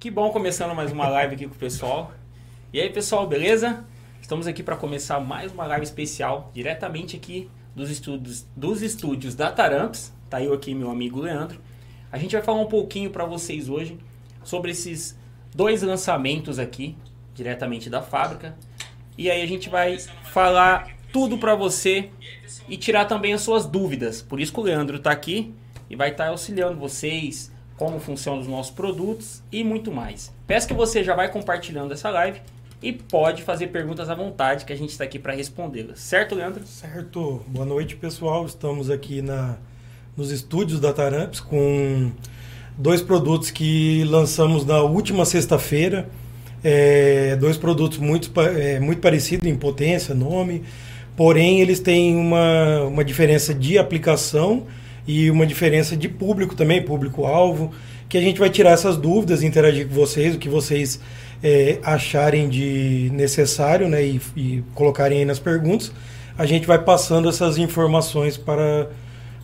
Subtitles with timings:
[0.00, 2.10] Que bom começando mais uma live aqui com o pessoal.
[2.72, 3.84] E aí, pessoal, beleza?
[4.18, 9.52] Estamos aqui para começar mais uma live especial, diretamente aqui dos estúdios, dos estúdios da
[9.52, 10.10] Taramps.
[10.30, 11.60] Tá eu aqui, meu amigo Leandro.
[12.10, 13.98] A gente vai falar um pouquinho para vocês hoje
[14.42, 15.18] sobre esses
[15.54, 16.96] dois lançamentos aqui,
[17.34, 18.56] diretamente da fábrica.
[19.18, 19.98] E aí a gente vai
[20.32, 22.08] falar tudo para você
[22.66, 24.22] e tirar também as suas dúvidas.
[24.22, 25.54] Por isso que o Leandro está aqui
[25.90, 30.30] e vai estar tá auxiliando vocês, como funcionam os nossos produtos e muito mais.
[30.46, 32.38] Peço que você já vai compartilhando essa live
[32.82, 35.98] e pode fazer perguntas à vontade que a gente está aqui para respondê-las.
[35.98, 36.62] Certo, Leandro?
[36.66, 37.40] Certo.
[37.46, 38.44] Boa noite, pessoal.
[38.44, 39.56] Estamos aqui na,
[40.14, 42.12] nos estúdios da Taramps com
[42.76, 46.06] dois produtos que lançamos na última sexta-feira.
[46.62, 50.64] É, dois produtos muito, é, muito parecidos em potência, nome,
[51.16, 54.66] porém eles têm uma, uma diferença de aplicação
[55.06, 57.72] e uma diferença de público também, público-alvo,
[58.08, 61.00] que a gente vai tirar essas dúvidas, interagir com vocês, o que vocês
[61.42, 65.92] é, acharem de necessário né, e, e colocarem aí nas perguntas.
[66.36, 68.88] A gente vai passando essas informações para,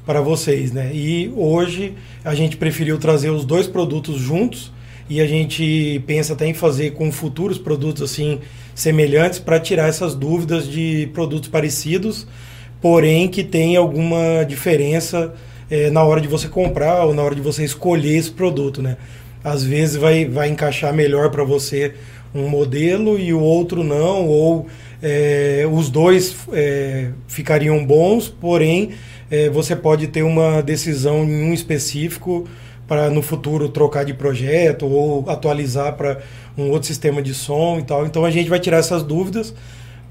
[0.05, 0.73] para vocês.
[0.73, 0.91] Né?
[0.95, 4.73] E hoje a gente preferiu trazer os dois produtos juntos
[5.09, 8.41] e a gente pensa até em fazer com futuros produtos assim
[8.75, 12.27] semelhantes para tirar essas dúvidas de produtos parecidos
[12.81, 15.35] porém que tem alguma diferença
[15.71, 18.97] é, na hora de você comprar ou na hora de você escolher esse produto, né?
[19.43, 21.95] Às vezes vai, vai encaixar melhor para você
[22.35, 24.67] um modelo e o outro não, ou
[25.03, 28.91] é, os dois é, ficariam bons, porém
[29.31, 32.47] é, você pode ter uma decisão em um específico
[32.87, 36.21] para no futuro trocar de projeto ou atualizar para
[36.57, 38.07] um outro sistema de som e tal.
[38.07, 39.55] Então a gente vai tirar essas dúvidas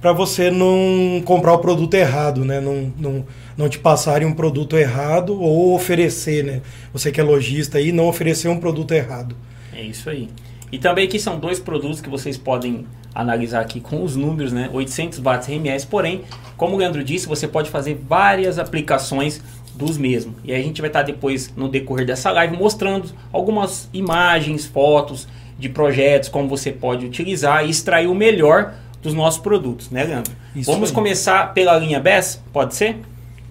[0.05, 2.61] para você não comprar o produto errado, né?
[2.61, 3.25] Não, não,
[3.57, 6.61] não te passarem um produto errado ou oferecer, né?
[6.93, 9.35] Você que é lojista aí, não oferecer um produto errado.
[9.73, 10.29] É isso aí.
[10.71, 14.69] E também aqui são dois produtos que vocês podem analisar aqui com os números, né?
[14.71, 16.21] 800 watts RMS, porém,
[16.55, 19.41] como o Leandro disse, você pode fazer várias aplicações
[19.73, 20.35] dos mesmos.
[20.43, 25.27] E a gente vai estar depois, no decorrer dessa live, mostrando algumas imagens, fotos
[25.57, 30.33] de projetos, como você pode utilizar e extrair o melhor dos nossos produtos, né, Leandro?
[30.55, 30.95] Isso Vamos aí.
[30.95, 32.97] começar pela linha BES, pode ser?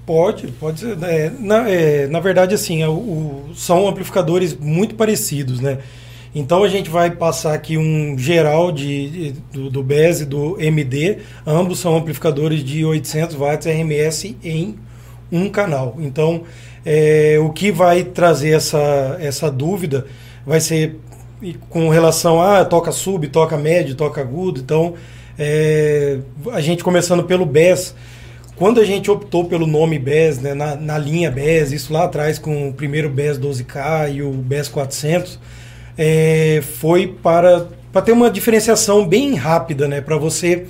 [0.05, 0.99] Pode, pode ser.
[1.03, 5.79] É, na, é, na verdade, assim, é, o, são amplificadores muito parecidos, né?
[6.35, 10.61] Então a gente vai passar aqui um geral de, de do, do BES e do
[10.61, 11.19] MD.
[11.47, 14.75] Ambos são amplificadores de 800 watts RMS em
[15.31, 15.97] um canal.
[16.01, 16.43] Então,
[16.85, 20.07] é, o que vai trazer essa, essa dúvida
[20.45, 20.99] vai ser
[21.69, 24.61] com relação a toca sub, toca médio, toca agudo.
[24.61, 24.95] Então,
[25.39, 26.19] é,
[26.53, 27.95] a gente começando pelo BES,
[28.57, 32.39] quando a gente optou pelo nome BES, né, na, na, linha BES, isso lá atrás
[32.39, 35.41] com o primeiro BES 12K e o BES 400,
[35.99, 40.67] é, foi para, para ter uma diferenciação bem rápida, né, para você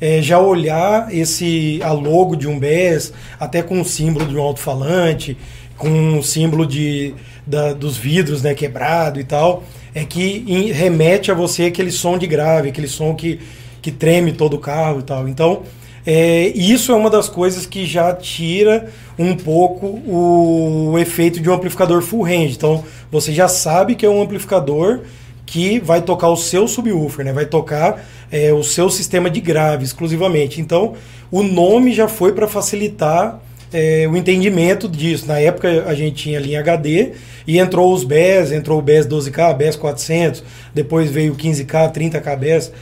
[0.00, 4.40] é, já olhar esse a logo de um BES, até com o símbolo de um
[4.40, 5.36] alto-falante,
[5.76, 7.14] com o símbolo de,
[7.46, 9.62] da, dos vidros né, quebrado e tal,
[9.94, 13.40] é que remete a você aquele som de grave, aquele som que
[13.86, 15.28] que treme todo o carro e tal.
[15.28, 15.62] Então,
[16.04, 21.54] é, isso é uma das coisas que já tira um pouco o efeito de um
[21.54, 22.54] amplificador full range.
[22.56, 22.82] Então,
[23.12, 25.02] você já sabe que é um amplificador
[25.46, 27.32] que vai tocar o seu subwoofer, né?
[27.32, 30.60] vai tocar é, o seu sistema de grave exclusivamente.
[30.60, 30.94] Então,
[31.30, 33.40] o nome já foi para facilitar
[33.72, 35.28] é, o entendimento disso.
[35.28, 37.12] Na época a gente tinha linha HD
[37.46, 40.42] e entrou os BES, entrou o BES 12K, BES 400,
[40.74, 42.72] depois veio o 15K, 30K BES.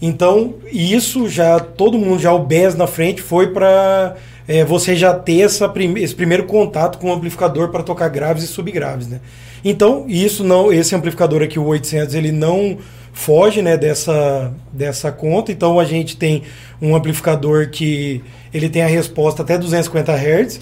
[0.00, 4.16] Então, isso já, todo mundo, já o BES na frente foi para
[4.48, 8.42] é, você já ter essa prime esse primeiro contato com o amplificador para tocar graves
[8.42, 9.20] e subgraves, né?
[9.64, 12.78] Então, isso não, esse amplificador aqui, o 800, ele não
[13.12, 15.52] foge, né, dessa, dessa conta.
[15.52, 16.42] Então, a gente tem
[16.80, 18.22] um amplificador que
[18.52, 20.60] ele tem a resposta até 250 Hz,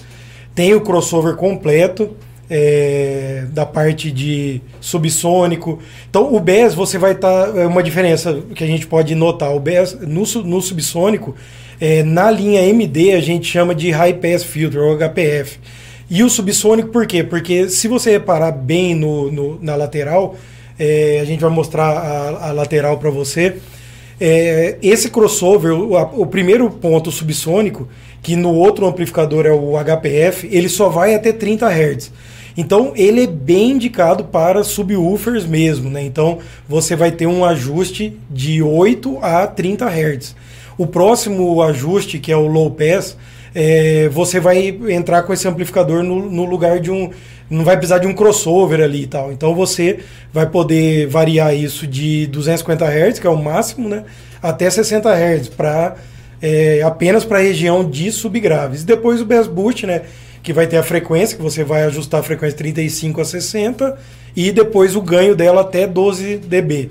[0.53, 2.15] tem o crossover completo,
[2.49, 5.79] é, da parte de subsônico.
[6.09, 7.51] Então, o BES você vai estar.
[7.51, 9.53] Tá, é uma diferença que a gente pode notar.
[9.55, 11.35] O BES no, no subsônico,
[11.79, 15.59] é, na linha MD, a gente chama de High Pass Filter, ou HPF.
[16.09, 17.23] E o subsônico, por quê?
[17.23, 20.35] Porque se você reparar bem no, no na lateral,
[20.77, 23.57] é, a gente vai mostrar a, a lateral para você.
[24.19, 27.87] É, esse crossover, o, a, o primeiro ponto subsônico,
[28.21, 32.11] que no outro amplificador é o HPF, ele só vai até 30 Hz.
[32.57, 36.03] Então ele é bem indicado para subwoofers mesmo, né?
[36.03, 40.35] Então você vai ter um ajuste de 8 a 30 Hz.
[40.77, 43.17] O próximo ajuste, que é o low pass,
[43.53, 47.09] é, você vai entrar com esse amplificador no, no lugar de um,
[47.49, 49.31] não vai precisar de um crossover ali e tal.
[49.31, 49.99] Então você
[50.31, 54.03] vai poder variar isso de 250 Hz, que é o máximo, né,
[54.41, 55.95] até 60 Hz para
[56.41, 58.83] é, apenas para a região de subgraves.
[58.83, 60.03] Depois o Bass Boost, né,
[60.41, 63.97] que vai ter a frequência, que você vai ajustar a frequência 35 a 60
[64.35, 66.89] e depois o ganho dela até 12 dB.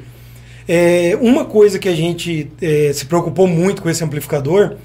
[0.69, 4.77] É, uma coisa que a gente é, se preocupou muito com esse amplificador,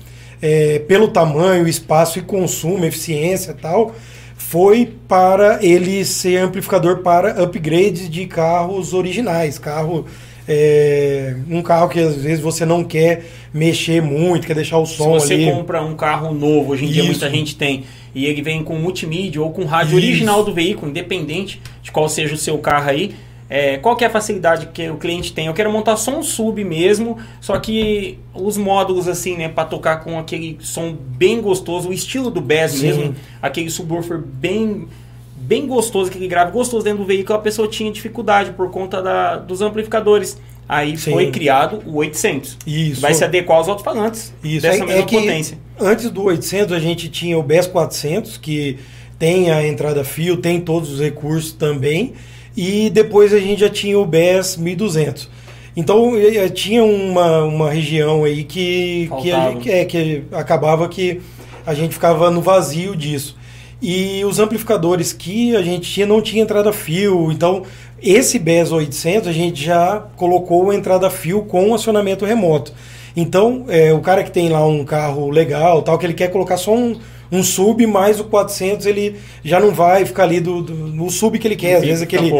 [0.42, 3.94] é, pelo tamanho, espaço e consumo, eficiência e tal,
[4.38, 10.06] foi para ele ser amplificador para upgrades de carros originais, carro
[10.48, 15.19] é, um carro que às vezes você não quer mexer muito, quer deixar o som
[15.19, 15.45] Se você ali.
[15.45, 17.12] compra um carro novo, hoje em dia Isso.
[17.12, 20.07] muita gente tem, e ele vem com multimídia ou com rádio Isso.
[20.07, 23.15] original do veículo, independente de qual seja o seu carro aí,
[23.50, 25.48] é, qual que é a facilidade que o cliente tem?
[25.48, 29.98] Eu quero montar só um sub mesmo, só que os módulos assim, né, para tocar
[29.98, 34.88] com aquele som bem gostoso, o estilo do Bass mesmo, aquele subwoofer bem
[35.36, 39.36] bem gostoso, aquele grave gostoso dentro do veículo, a pessoa tinha dificuldade por conta da,
[39.36, 40.42] dos amplificadores.
[40.68, 41.12] Aí Sim.
[41.12, 42.57] foi criado o 800.
[42.65, 43.01] Isso.
[43.01, 45.57] Vai se adequar aos alto-falantes dessa é, mesma é que potência.
[45.80, 48.78] Antes do 800 a gente tinha o BES 400, que
[49.18, 52.14] tem a entrada fio, tem todos os recursos também,
[52.56, 55.30] e depois a gente já tinha o BES 1200.
[55.75, 56.12] Então
[56.54, 59.70] tinha uma, uma região aí que, que, Faltava.
[59.70, 61.20] é, que acabava que
[61.66, 63.36] a gente ficava no vazio disso.
[63.81, 67.64] E os amplificadores que a gente tinha não tinha entrada fio, então
[68.02, 72.74] esse BES 800 a gente já colocou a entrada fio com acionamento remoto.
[73.15, 76.57] Então, é, o cara que tem lá um carro legal, tal, que ele quer colocar
[76.57, 76.98] só um,
[77.31, 81.38] um sub, mais o 400, ele já não vai ficar ali do, do- no sub
[81.38, 81.75] que ele quer.
[81.75, 82.31] Às vezes aquele,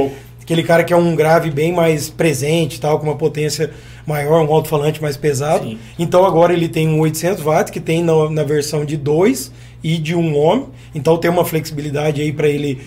[0.42, 3.72] aquele cara que é um grave bem mais presente, tal, com uma potência
[4.06, 5.66] maior, um alto-falante mais pesado.
[5.70, 5.78] Sim.
[5.98, 9.52] Então agora ele tem um 800 watts, que tem na, na versão de 2
[9.84, 10.66] e de 1 ohm.
[10.96, 12.82] Então tem uma flexibilidade aí para ele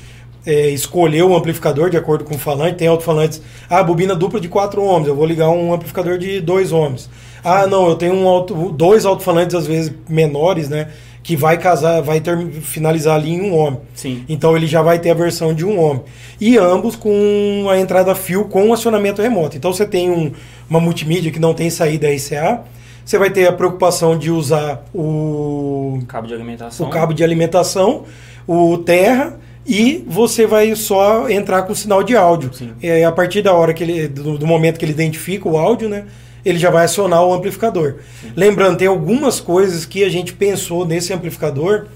[0.45, 2.77] é, escolher o amplificador de acordo com o falante.
[2.79, 3.41] Tem alto-falantes,
[3.71, 7.09] ah, bobina dupla de 4 ohms, eu vou ligar um amplificador de 2 ohms.
[7.49, 10.89] Ah, não, eu tenho um alto, dois alto-falantes às vezes menores, né?
[11.23, 13.77] Que vai casar, vai ter, finalizar ali em um ohm.
[13.95, 14.25] Sim.
[14.29, 16.01] Então ele já vai ter a versão de um ohm.
[16.41, 19.57] E ambos com a entrada fio com acionamento remoto.
[19.57, 20.33] Então você tem um-
[20.69, 22.63] uma multimídia que não tem saída RCA,
[23.05, 26.87] você vai ter a preocupação de usar o, Cabo de alimentação.
[26.87, 28.05] o cabo de alimentação,
[28.47, 32.51] o terra e você vai só entrar com sinal de áudio.
[32.53, 32.71] Sim.
[32.83, 35.89] É, a partir da hora que ele, do, do momento que ele identifica o áudio,
[35.89, 36.05] né,
[36.47, 37.97] ele já vai acionar o amplificador.
[38.37, 41.87] Lembrando, tem algumas coisas que a gente pensou nesse amplificador,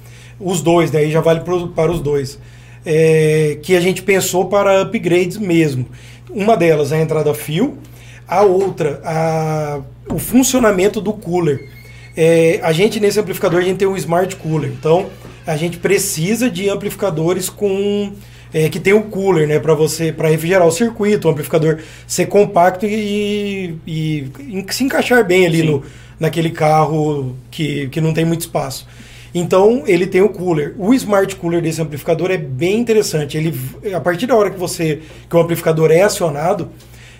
[0.41, 2.37] os dois, daí já vale pro, para os dois,
[2.85, 5.87] é, que a gente pensou para upgrades mesmo.
[6.29, 7.79] Uma delas é a entrada fio,
[8.27, 9.81] a outra, a,
[10.13, 11.71] o funcionamento do cooler.
[12.17, 15.11] É, a gente nesse amplificador a gente tem um smart cooler, então
[15.47, 18.13] a gente precisa de amplificadores com
[18.53, 22.27] é, que tem o cooler, né, para você para refrigerar o circuito, o amplificador ser
[22.27, 25.67] compacto e, e, e se encaixar bem ali Sim.
[25.67, 25.83] no,
[26.19, 28.87] naquele carro que, que não tem muito espaço.
[29.35, 30.75] Então ele tem o cooler.
[30.77, 33.37] O smart cooler desse amplificador é bem interessante.
[33.37, 33.55] Ele,
[33.95, 36.69] a partir da hora que você que o amplificador é acionado,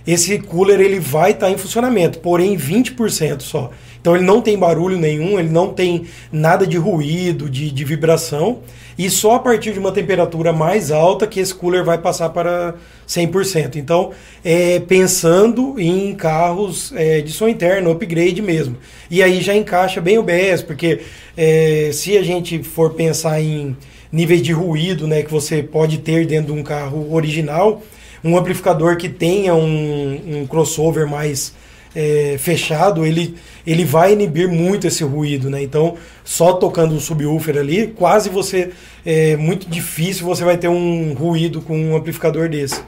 [0.07, 3.71] esse cooler ele vai estar em funcionamento, porém 20% só.
[4.01, 8.61] Então ele não tem barulho nenhum, ele não tem nada de ruído, de, de vibração,
[9.01, 12.75] e só a partir de uma temperatura mais alta que esse cooler vai passar para
[13.09, 13.77] 100%.
[13.77, 14.11] Então,
[14.45, 18.77] é, pensando em carros é, de som interno, upgrade mesmo.
[19.11, 21.01] E aí já encaixa bem o BS, porque
[21.35, 23.75] é, se a gente for pensar em
[24.13, 27.83] níveis de ruído né, que você pode ter dentro de um carro original,
[28.23, 31.55] um amplificador que tenha um, um crossover mais
[31.97, 33.35] é, fechado, ele,
[33.67, 35.63] ele vai inibir muito esse ruído, né?
[35.63, 38.71] Então, só tocando um subwoofer ali, quase você
[39.05, 42.83] é muito difícil você vai ter um ruído com um amplificador desse.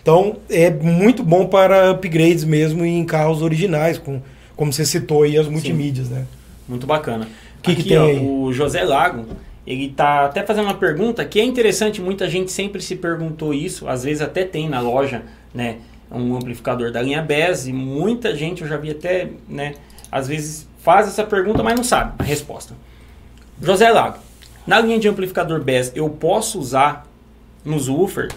[0.00, 4.22] Então, é muito bom para upgrades mesmo em carros originais, com,
[4.56, 6.24] como você citou aí as multimídias, né?
[6.68, 7.26] Muito bacana.
[7.62, 8.18] Que que Aqui, tem ó, aí?
[8.18, 9.26] o José Lago,
[9.66, 13.86] ele tá até fazendo uma pergunta que é interessante, muita gente sempre se perguntou isso,
[13.86, 15.76] às vezes até tem na loja, né,
[16.10, 19.74] um amplificador da linha BES e muita gente, eu já vi até, né,
[20.10, 22.74] às vezes faz essa pergunta, mas não sabe a resposta.
[23.60, 24.18] José Lago,
[24.66, 27.06] na linha de amplificador BES, eu posso usar
[27.64, 28.28] nos woofer?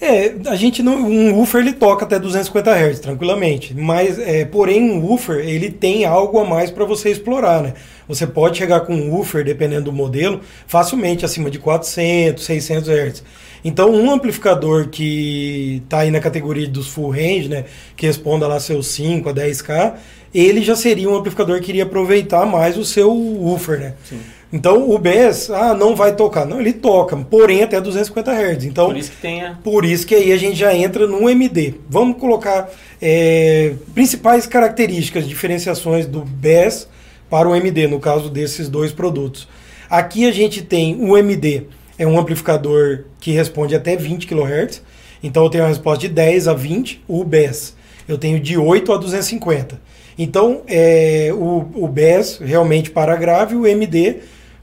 [0.00, 0.96] É, a gente não.
[0.96, 6.04] Um woofer ele toca até 250 Hz tranquilamente, mas é, porém um woofer ele tem
[6.04, 7.74] algo a mais para você explorar, né?
[8.06, 13.24] Você pode chegar com um woofer, dependendo do modelo, facilmente acima de 400, 600 Hz.
[13.64, 17.64] Então um amplificador que está aí na categoria dos full range, né,
[17.96, 19.94] que responda lá seus 5 a 10k,
[20.34, 23.94] ele já seria um amplificador que iria aproveitar mais o seu woofer, né?
[24.08, 24.20] Sim.
[24.52, 26.46] Então o BES, ah, não vai tocar.
[26.46, 28.64] Não, ele toca, porém até 250 Hz.
[28.64, 29.58] Então, Por isso que tem a...
[29.62, 31.74] por isso que aí a gente já entra no MD.
[31.88, 32.70] Vamos colocar
[33.00, 36.88] é, principais características, diferenciações do BES
[37.28, 39.46] para o MD, no caso desses dois produtos.
[39.90, 41.64] Aqui a gente tem o MD,
[41.98, 44.82] é um amplificador que responde até 20 kHz.
[45.22, 47.76] Então eu tenho uma resposta de 10 a 20, o BES
[48.08, 49.78] eu tenho de 8 a 250.
[50.18, 54.16] Então, é, o, o BES realmente para grave, o MD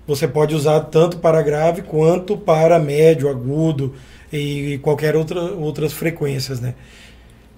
[0.07, 3.93] você pode usar tanto para grave quanto para médio, agudo
[4.31, 6.75] e qualquer outra outras frequências, né?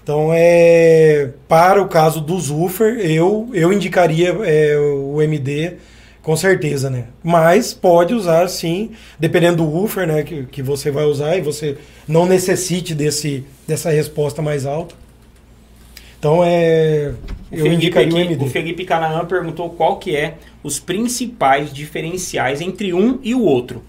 [0.01, 5.73] Então, é, para o caso do Zuffer, eu, eu indicaria é, o MD
[6.21, 7.05] com certeza, né?
[7.23, 11.77] Mas pode usar sim, dependendo do woofer né, que, que você vai usar e você
[12.07, 14.95] não necessite desse, dessa resposta mais alta.
[16.19, 17.13] Então é.
[17.51, 18.45] eu Felipe indicaria aqui, o MD.
[18.45, 23.81] O Felipe Canaã perguntou qual que é os principais diferenciais entre um e o outro.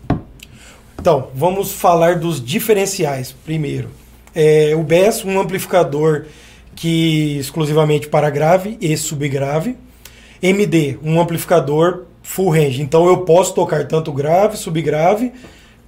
[1.01, 3.91] Então, vamos falar dos diferenciais primeiro.
[4.35, 6.27] É, o BES, um amplificador
[6.75, 9.77] que exclusivamente para grave e subgrave.
[10.41, 12.83] MD, um amplificador full range.
[12.83, 15.33] Então eu posso tocar tanto grave, subgrave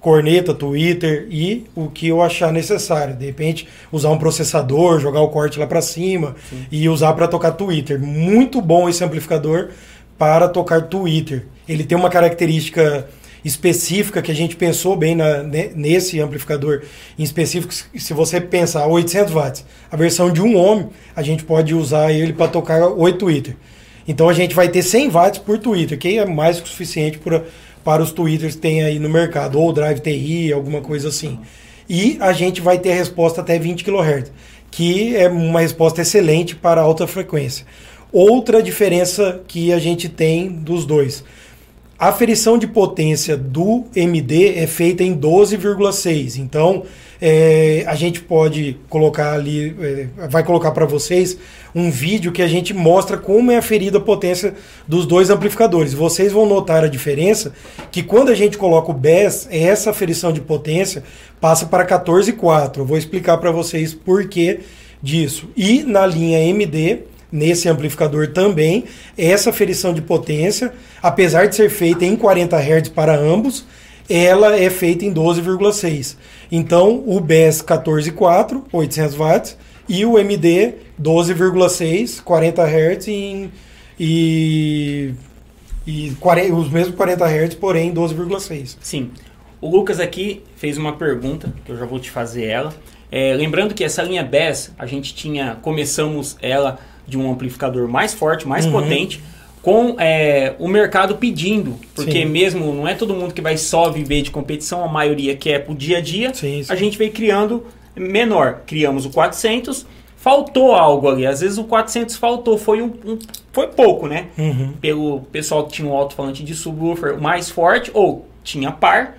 [0.01, 3.15] corneta, Twitter e o que eu achar necessário.
[3.15, 6.65] De repente, usar um processador, jogar o corte lá para cima Sim.
[6.71, 7.99] e usar para tocar Twitter.
[7.99, 9.69] Muito bom esse amplificador
[10.17, 11.45] para tocar Twitter.
[11.69, 13.07] Ele tem uma característica
[13.45, 16.81] específica que a gente pensou bem na, nesse amplificador
[17.17, 17.73] em específico.
[17.73, 22.33] Se você pensar 800 watts, a versão de um ohm, a gente pode usar ele
[22.33, 23.55] para tocar 8 Twitter.
[24.07, 27.19] Então a gente vai ter 100 watts por Twitter, que é mais que o suficiente
[27.19, 27.43] para
[27.83, 31.39] para os twitters que tem aí no mercado, ou Drive TI, alguma coisa assim.
[31.89, 34.31] E a gente vai ter a resposta até 20 kHz,
[34.69, 37.65] que é uma resposta excelente para alta frequência.
[38.11, 41.23] Outra diferença que a gente tem dos dois.
[41.97, 46.37] A aferição de potência do MD é feita em 12,6.
[46.37, 46.83] Então,
[47.21, 51.37] é, a gente pode colocar ali, é, vai colocar para vocês
[51.73, 54.55] um vídeo que a gente mostra como é aferida a potência
[54.87, 55.93] dos dois amplificadores.
[55.93, 57.53] Vocês vão notar a diferença
[57.91, 61.03] que quando a gente coloca o BES, essa aferição de potência
[61.39, 62.79] passa para 14,4.
[62.79, 64.61] Eu vou explicar para vocês por que
[65.01, 65.47] disso.
[65.55, 68.85] E na linha MD, nesse amplificador também,
[69.15, 73.63] essa aferição de potência, apesar de ser feita em 40 Hz para ambos,
[74.09, 76.17] ela é feita em 12,6.
[76.51, 83.51] Então, o BES 14.4, 800 watts, e o MD 12,6, 40 Hz em,
[83.99, 85.13] e,
[85.87, 88.77] e 40, os mesmos 40 Hz, porém 12,6.
[88.81, 89.11] Sim.
[89.61, 92.73] O Lucas aqui fez uma pergunta, que eu já vou te fazer ela.
[93.11, 98.13] É, lembrando que essa linha BES, a gente tinha, começamos ela de um amplificador mais
[98.13, 98.71] forte, mais uhum.
[98.71, 99.21] potente,
[99.61, 102.25] com é, o mercado pedindo, porque sim.
[102.25, 105.59] mesmo não é todo mundo que vai só viver de competição, a maioria que é
[105.59, 106.73] pro dia a dia, sim, sim.
[106.73, 107.63] a gente veio criando
[107.95, 108.61] menor.
[108.65, 109.85] Criamos o 400,
[110.17, 113.19] faltou algo ali, às vezes o 400 faltou, foi um, um
[113.51, 114.27] foi pouco, né?
[114.37, 114.73] Uhum.
[114.81, 119.17] Pelo pessoal que tinha um alto-falante de subwoofer mais forte ou tinha par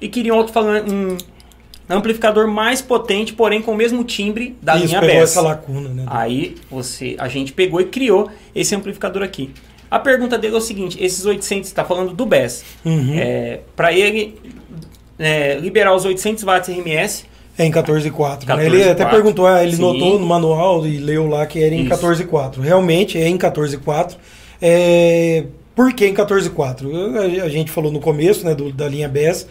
[0.00, 1.16] e queria um alto-falante um
[1.88, 6.04] amplificador mais potente, porém com o mesmo timbre da Isso, linha pegou essa lacuna, né?
[6.06, 9.50] Aí você, a gente pegou e criou esse amplificador aqui.
[9.90, 12.64] A pergunta dele é o seguinte: esses 800, está falando do BES.
[12.84, 13.14] Uhum.
[13.18, 14.38] É, Para ele
[15.18, 17.24] é, liberar os 800 watts RMS.
[17.56, 18.46] É em 14.4.
[18.46, 18.66] Né?
[18.66, 19.82] Ele até perguntou, ah, ele Sim.
[19.82, 22.60] notou no manual e leu lá que era em 14.4.
[22.60, 24.16] Realmente é em 14.4.
[24.60, 27.42] É, por que em 14.4?
[27.42, 29.46] A gente falou no começo né, do, da linha BES.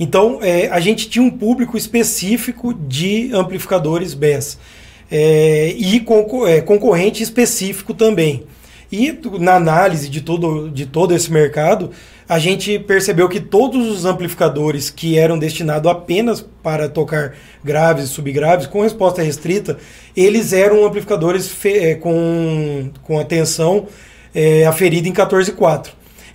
[0.00, 4.58] Então, é, a gente tinha um público específico de amplificadores BES.
[5.10, 8.42] É, e concor é, concorrente específico também.
[8.96, 11.90] E na análise de todo, de todo esse mercado,
[12.28, 17.34] a gente percebeu que todos os amplificadores que eram destinados apenas para tocar
[17.64, 19.78] graves e subgraves, com resposta restrita,
[20.16, 23.88] eles eram amplificadores é, com, com a tensão
[24.32, 25.88] é, aferida em 14.4.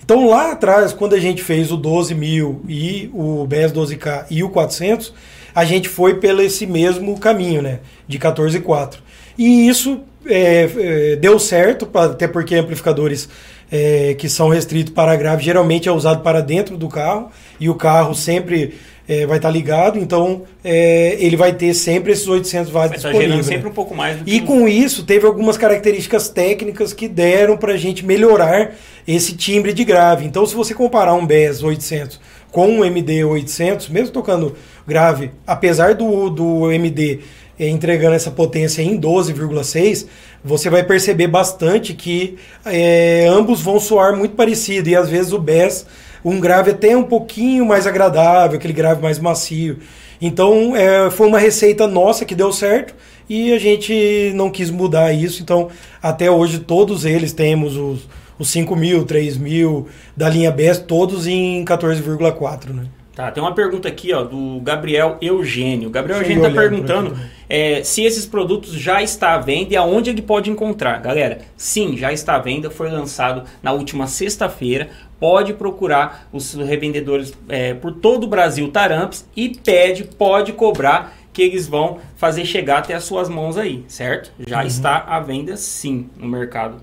[0.04, 4.50] Então lá atrás, quando a gente fez o 12.000 e o BS 12K e o
[4.50, 5.14] 400,
[5.54, 8.98] a gente foi pelo esse mesmo caminho, né, de 14.4.
[9.38, 13.28] E isso é, é, deu certo, até porque amplificadores
[13.70, 17.74] é, que são restritos para grave geralmente é usado para dentro do carro e o
[17.74, 18.74] carro sempre
[19.08, 23.10] é, vai estar tá ligado, então é, ele vai ter sempre esses 800 watts tá
[23.10, 23.46] disponíveis.
[23.46, 24.18] sempre um pouco mais.
[24.26, 28.72] e com isso teve algumas características técnicas que deram para a gente melhorar
[29.06, 30.26] esse timbre de grave.
[30.26, 35.94] Então se você comparar um BES 800 com um MD 800, mesmo tocando grave, apesar
[35.94, 37.20] do, do MD
[37.68, 40.06] entregando essa potência em 12,6,
[40.42, 45.38] você vai perceber bastante que é, ambos vão soar muito parecido e às vezes o
[45.38, 45.86] bass,
[46.24, 49.78] um grave até um pouquinho mais agradável, aquele grave mais macio.
[50.20, 52.94] Então é, foi uma receita nossa que deu certo
[53.28, 55.42] e a gente não quis mudar isso.
[55.42, 55.68] Então
[56.02, 61.26] até hoje todos eles temos os, os 5 mil, 3 mil da linha Best, todos
[61.26, 62.84] em 14,4, né?
[63.14, 65.90] Tá, tem uma pergunta aqui ó, do Gabriel Eugênio.
[65.90, 70.22] Gabriel Eugênio está perguntando é, se esses produtos já está à venda e aonde ele
[70.22, 71.00] pode encontrar.
[71.00, 74.90] Galera, sim, já está à venda, foi lançado na última sexta-feira.
[75.18, 81.42] Pode procurar os revendedores é, por todo o Brasil Taramps e pede, pode cobrar que
[81.42, 84.32] eles vão fazer chegar até as suas mãos aí, certo?
[84.46, 84.66] Já uhum.
[84.66, 86.76] está à venda sim no mercado.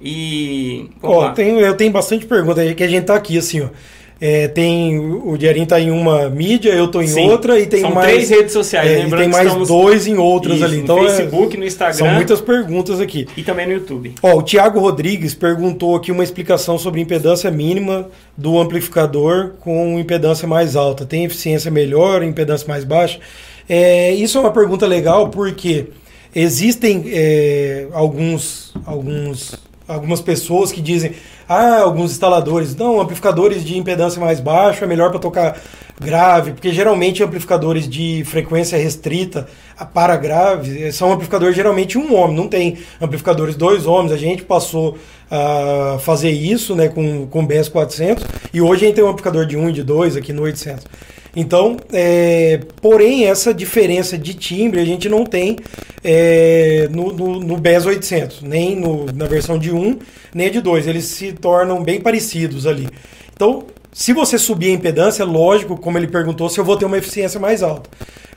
[0.00, 0.88] E.
[1.02, 3.68] Ó, tem, eu tenho bastante pergunta aí que a gente tá aqui assim, ó.
[4.20, 7.80] É, tem o Diarim tá em uma mídia, eu tô em Sim, outra e tem
[7.80, 8.90] são mais três redes sociais.
[8.90, 9.68] É, e tem mais estamos...
[9.68, 10.80] dois em outras Isso, ali.
[10.80, 11.96] Então no é, Facebook, no Instagram.
[11.96, 13.26] São muitas perguntas aqui.
[13.34, 14.14] E também no YouTube.
[14.22, 20.46] Ó, o Thiago Rodrigues perguntou aqui uma explicação sobre impedância mínima do amplificador com impedância
[20.46, 21.06] mais alta.
[21.06, 23.18] Tem eficiência melhor, impedância mais baixa?
[23.66, 25.86] É, isso é uma pergunta legal porque
[26.34, 29.54] existem é, alguns alguns
[29.90, 31.12] algumas pessoas que dizem,
[31.48, 35.60] ah, alguns instaladores, não, amplificadores de impedância mais baixa é melhor para tocar
[36.00, 39.46] grave, porque geralmente amplificadores de frequência restrita
[39.92, 44.12] para grave eh, são amplificadores geralmente um homem, não tem amplificadores dois homens.
[44.12, 44.96] A gente passou
[45.30, 49.44] a fazer isso né, com, com o BS400 e hoje a gente tem um amplificador
[49.44, 50.86] de um e de dois aqui no 800.
[51.34, 55.56] Então, é, porém, essa diferença de timbre a gente não tem
[56.02, 59.98] é, no, no, no BES 800, nem no, na versão de 1,
[60.34, 60.86] nem de 2.
[60.86, 62.88] Eles se tornam bem parecidos ali.
[63.32, 66.98] Então, se você subir a impedância, lógico, como ele perguntou, se eu vou ter uma
[66.98, 67.90] eficiência mais alta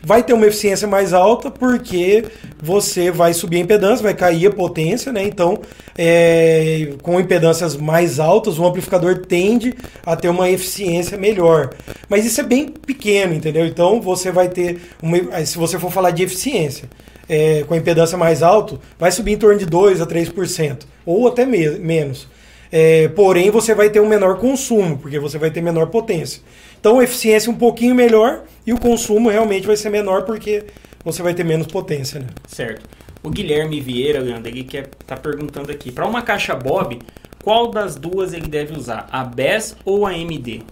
[0.04, 2.26] vai ter uma eficiência mais alta porque
[2.62, 5.24] você vai subir a impedância, vai cair a potência, né?
[5.24, 5.62] Então,
[5.98, 9.74] é, com impedâncias mais altas, o amplificador tende
[10.06, 11.74] a ter uma eficiência melhor.
[12.10, 13.66] Mas isso é bem pequeno, entendeu?
[13.66, 16.90] Então, você vai ter uma, se você for falar de eficiência,
[17.30, 21.28] é, com a impedância mais alta, vai subir em torno de 2 a 3%, ou
[21.30, 22.28] até me menos.
[22.76, 26.42] É, porém, você vai ter um menor consumo, porque você vai ter menor potência.
[26.80, 30.64] Então, eficiência um pouquinho melhor e o consumo realmente vai ser menor porque
[31.06, 32.20] você vai ter menos potência.
[32.20, 32.26] Né?
[32.48, 32.90] Certo.
[33.22, 36.98] O Guilherme Vieira, Leandro, ele quer, tá perguntando aqui, para uma caixa Bob,
[37.44, 40.64] qual das duas ele deve usar, a BES ou a MD?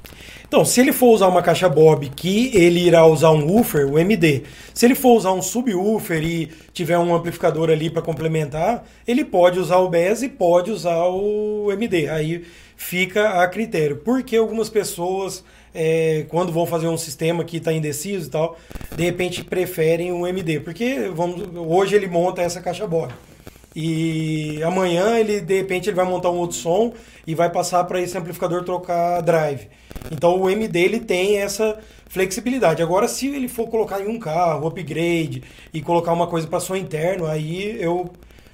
[0.51, 3.97] Então, se ele for usar uma caixa Bob que ele irá usar um woofer, o
[3.97, 4.43] MD.
[4.73, 9.57] Se ele for usar um subwoofer e tiver um amplificador ali para complementar, ele pode
[9.57, 12.09] usar o BES e pode usar o MD.
[12.09, 12.43] Aí
[12.75, 14.01] fica a critério.
[14.03, 15.41] Porque algumas pessoas
[15.73, 18.57] é, quando vão fazer um sistema que está indeciso e tal,
[18.93, 23.07] de repente preferem um MD, porque vamos, hoje ele monta essa caixa boa.
[23.73, 26.91] E amanhã ele de repente ele vai montar um outro som
[27.25, 29.69] e vai passar para esse amplificador trocar drive.
[30.11, 32.83] Então o MD ele tem essa flexibilidade.
[32.83, 35.41] Agora se ele for colocar em um carro, upgrade
[35.73, 38.11] e colocar uma coisa para som interno, aí eu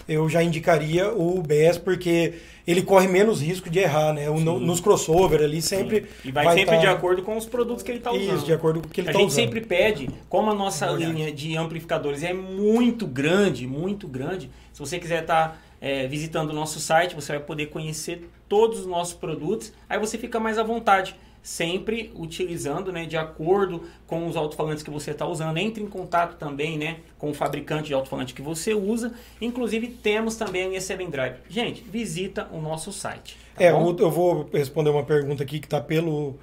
[0.07, 4.29] eu já indicaria o BES porque ele corre menos risco de errar, né?
[4.29, 6.01] O, nos crossover ali sempre.
[6.01, 6.29] Sim.
[6.29, 6.81] E vai, vai sempre tá...
[6.81, 8.35] de acordo com os produtos que ele está usando.
[8.35, 9.27] Isso, de acordo com o que ele está usando.
[9.27, 14.07] A gente sempre pede, como a nossa é linha de amplificadores é muito grande, muito
[14.07, 15.49] grande, se você quiser estar.
[15.49, 19.99] Tá, é, visitando o nosso site, você vai poder conhecer todos os nossos produtos, aí
[19.99, 21.15] você fica mais à vontade
[21.47, 25.55] sempre utilizando, né, de acordo com os alto-falantes que você está usando.
[25.55, 29.13] Entre em contato também, né, com o fabricante de alto-falante que você usa.
[29.39, 31.35] Inclusive temos também a Seven Drive.
[31.49, 33.37] Gente, visita o nosso site.
[33.55, 33.95] Tá é, bom?
[33.97, 36.35] eu vou responder uma pergunta aqui que está pelo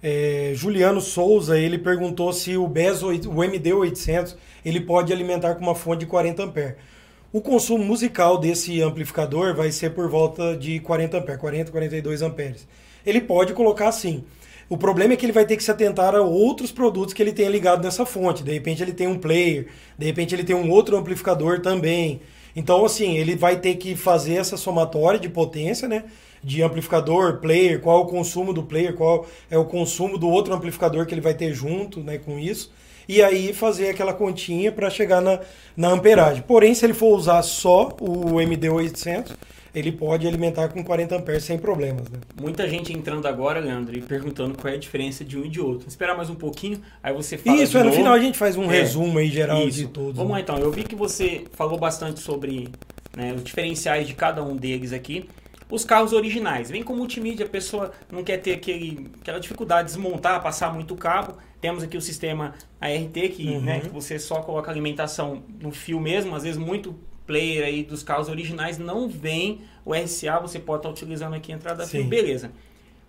[0.00, 1.58] é, Juliano Souza.
[1.58, 6.40] Ele perguntou se o BES, o MD800, ele pode alimentar com uma fonte de 40
[6.40, 6.76] ampere.
[7.32, 12.68] O consumo musical desse amplificador vai ser por volta de 40 ampere, 40, 42 amperes.
[13.04, 14.24] Ele pode colocar assim.
[14.68, 17.32] O problema é que ele vai ter que se atentar a outros produtos que ele
[17.32, 18.42] tenha ligado nessa fonte.
[18.42, 22.20] De repente ele tem um player, de repente ele tem um outro amplificador também.
[22.54, 26.04] Então, assim, ele vai ter que fazer essa somatória de potência, né?
[26.42, 30.52] De amplificador, player, qual é o consumo do player, qual é o consumo do outro
[30.52, 32.72] amplificador que ele vai ter junto né, com isso.
[33.08, 35.40] E aí fazer aquela continha para chegar na,
[35.76, 36.42] na amperagem.
[36.42, 39.32] Porém, se ele for usar só o MD800,
[39.74, 42.08] ele pode alimentar com 40 amperes sem problemas.
[42.08, 42.18] Né?
[42.40, 45.60] Muita gente entrando agora, Leandro, e perguntando qual é a diferença de um e de
[45.60, 45.88] outro.
[45.88, 47.62] esperar mais um pouquinho, aí você fala.
[47.62, 49.78] Isso, é, no final a gente faz um é, resumo aí geral isso.
[49.78, 50.16] de todos.
[50.16, 50.34] Vamos né?
[50.36, 50.58] lá então.
[50.58, 52.68] Eu vi que você falou bastante sobre
[53.16, 55.28] né, os diferenciais de cada um deles aqui.
[55.70, 56.70] os carros originais.
[56.70, 60.94] Vem com multimídia, a pessoa não quer ter aquele, aquela dificuldade de desmontar, passar muito
[60.94, 61.38] cabo.
[61.62, 63.60] Temos aqui o sistema ART, que, uhum.
[63.62, 66.94] né, que você só coloca alimentação no fio mesmo, às vezes muito
[67.32, 71.54] player aí dos carros originais não vem o RCA, você pode estar utilizando aqui a
[71.54, 72.00] entrada Sim.
[72.00, 72.50] fio, beleza.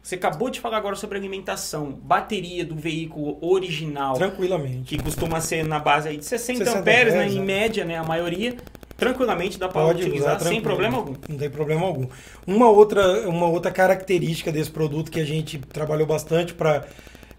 [0.02, 4.16] Você acabou de falar agora sobre alimentação, bateria do veículo original.
[4.16, 4.96] Tranquilamente.
[4.96, 7.42] Que costuma ser na base aí de 60, 60 amperes, né, em é.
[7.42, 8.56] média, né, a maioria.
[8.96, 11.16] Tranquilamente dá para utilizar sem problema algum.
[11.28, 12.08] Não tem problema algum.
[12.48, 16.86] Uma outra, uma outra característica desse produto que a gente trabalhou bastante para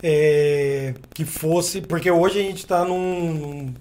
[0.03, 1.81] é, que fosse.
[1.81, 3.73] Porque hoje a gente está num.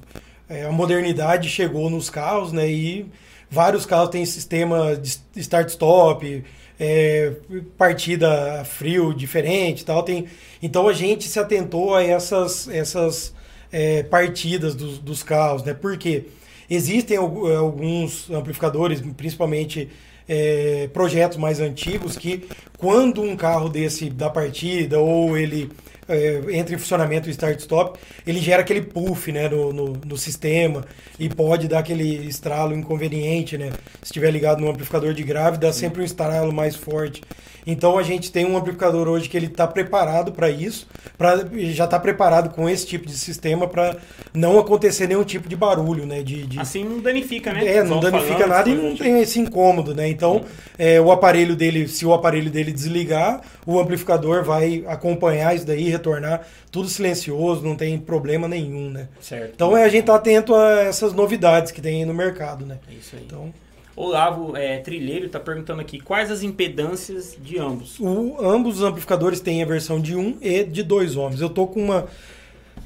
[0.49, 2.69] É, a modernidade chegou nos carros, né?
[2.69, 3.05] E
[3.49, 6.43] vários carros têm sistema de start-stop
[6.79, 7.33] é,
[7.77, 10.03] partida frio diferente tal.
[10.03, 10.25] Tem,
[10.61, 13.33] então a gente se atentou a essas, essas
[13.71, 15.73] é, partidas dos, dos carros, né?
[15.73, 16.25] Porque
[16.69, 19.89] existem alguns amplificadores, principalmente
[20.27, 25.69] é, projetos mais antigos, que quando um carro desse da partida ou ele
[26.07, 30.85] é, entra em funcionamento o start-stop, ele gera aquele puff né, no, no, no, sistema
[31.19, 33.71] e pode dar aquele estralo inconveniente, né?
[34.01, 37.21] Se estiver ligado no amplificador de grave, dá sempre um estralo mais forte.
[37.65, 41.37] Então a gente tem um amplificador hoje que ele está preparado para isso, pra,
[41.71, 43.97] já está preparado com esse tipo de sistema para
[44.33, 46.21] não acontecer nenhum tipo de barulho, né?
[46.21, 46.59] De, de...
[46.59, 47.65] Assim não danifica, né?
[47.65, 50.07] É, não danifica nada e não tem esse incômodo, né?
[50.09, 50.43] Então
[50.77, 55.89] é, o aparelho dele, se o aparelho dele desligar, o amplificador vai acompanhar isso daí,
[55.89, 59.07] retornar tudo silencioso, não tem problema nenhum, né?
[59.21, 59.51] Certo.
[59.53, 62.79] Então é, a gente tá atento a essas novidades que tem no mercado, né?
[62.89, 63.23] É isso aí.
[63.25, 63.53] Então,
[63.95, 67.99] Olavo é, Trilheiro está perguntando aqui quais as impedâncias de ambos.
[67.99, 71.41] O, ambos os amplificadores têm a versão de 1 e de 2 ohms.
[71.41, 72.07] Eu tô com uma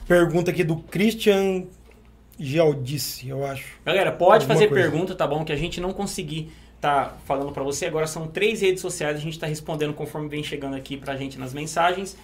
[0.08, 1.66] pergunta aqui do Christian
[2.40, 3.80] Gialdice, eu acho.
[3.86, 4.84] Galera, pode Alguma fazer coisa.
[4.84, 5.46] pergunta, tá bom?
[5.46, 7.86] Que a gente não conseguir tá falando para você.
[7.86, 11.18] Agora são três redes sociais, a gente está respondendo conforme vem chegando aqui para a
[11.18, 12.18] gente nas mensagens.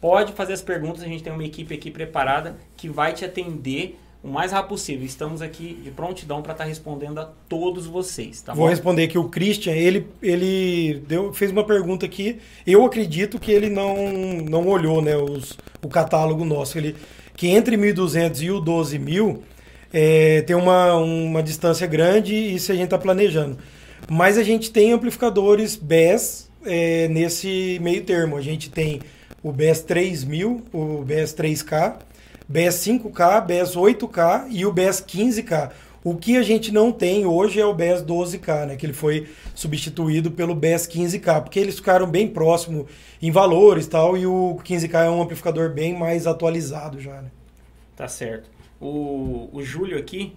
[0.00, 3.98] Pode fazer as perguntas, a gente tem uma equipe aqui preparada que vai te atender
[4.26, 5.06] o mais rápido possível.
[5.06, 8.42] Estamos aqui de prontidão para estar tá respondendo a todos vocês.
[8.42, 8.70] Tá Vou bom?
[8.70, 9.72] responder aqui o Christian.
[9.72, 12.38] Ele, ele deu, fez uma pergunta aqui.
[12.66, 13.96] Eu acredito que ele não,
[14.42, 16.76] não olhou né, os, o catálogo nosso.
[16.76, 16.96] Ele,
[17.36, 19.38] que entre 1.200 e o 12.000
[19.92, 23.56] é, tem uma, uma distância grande e isso a gente está planejando.
[24.10, 28.36] Mas a gente tem amplificadores BES é, nesse meio termo.
[28.36, 29.00] A gente tem
[29.40, 32.06] o BES 3000, o BES 3K
[32.48, 35.72] BS 5K, BS 8K e o BS 15K.
[36.04, 38.76] O que a gente não tem hoje é o BS 12K, né?
[38.76, 42.86] Que ele foi substituído pelo BS 15K, porque eles ficaram bem próximo
[43.20, 47.32] em valores tal, e o 15K é um amplificador bem mais atualizado já, né?
[47.96, 48.48] Tá certo.
[48.80, 50.36] O, o Júlio aqui,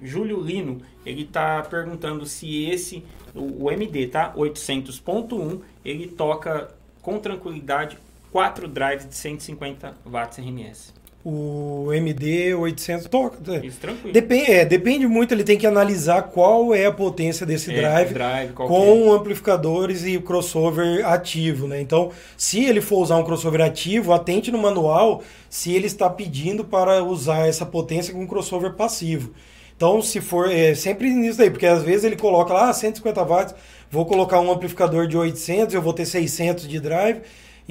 [0.00, 3.02] Júlio Lino, ele tá perguntando se esse,
[3.34, 4.32] o, o MD, tá?
[4.36, 6.68] 800.1, ele toca
[7.02, 7.98] com tranquilidade
[8.30, 13.38] 4 drives de 150 watts RMS o MD 800 toca.
[13.64, 14.12] Isso, tranquilo.
[14.12, 18.14] Depende, é, depende muito, ele tem que analisar qual é a potência desse é, drive,
[18.14, 19.16] drive com é.
[19.16, 21.80] amplificadores e crossover ativo, né?
[21.80, 26.64] Então, se ele for usar um crossover ativo, atente no manual se ele está pedindo
[26.64, 29.32] para usar essa potência com crossover passivo.
[29.76, 33.24] Então, se for, é sempre nisso aí, porque às vezes ele coloca lá ah, 150
[33.24, 33.54] watts,
[33.90, 37.22] vou colocar um amplificador de 800, eu vou ter 600 de drive,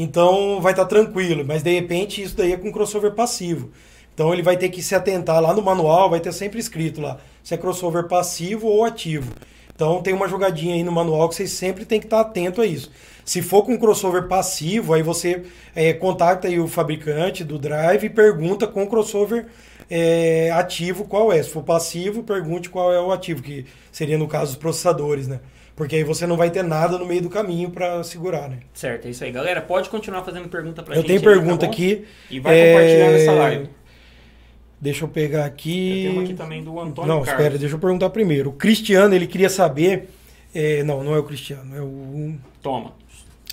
[0.02, 3.70] então vai estar tá tranquilo, mas de repente isso daí é com crossover passivo.
[4.14, 7.18] Então ele vai ter que se atentar lá no manual, vai ter sempre escrito lá
[7.44, 9.34] se é crossover passivo ou ativo.
[9.76, 12.62] Então tem uma jogadinha aí no manual que vocês sempre tem que estar tá atento
[12.62, 12.90] a isso.
[13.26, 15.44] Se for com crossover passivo, aí você
[15.76, 19.48] é, contacta aí o fabricante do drive e pergunta com crossover
[19.90, 21.44] é, ativo qual é.
[21.44, 25.42] Se for passivo, pergunte qual é o ativo, que seria no caso os processadores, né?
[25.80, 28.58] Porque aí você não vai ter nada no meio do caminho para segurar, né?
[28.74, 29.32] Certo, é isso aí.
[29.32, 31.10] Galera, pode continuar fazendo pergunta pra eu gente.
[31.10, 32.06] Eu tenho pergunta tá aqui.
[32.30, 32.74] E vai é...
[32.74, 33.70] compartilhando essa live.
[34.82, 36.04] Deixa eu pegar aqui.
[36.04, 37.30] Eu tenho aqui também do Antônio Não, Carlos.
[37.30, 38.50] espera, deixa eu perguntar primeiro.
[38.50, 40.10] O Cristiano, ele queria saber.
[40.54, 42.36] É, não, não é o Cristiano, é o.
[42.62, 42.92] Toma.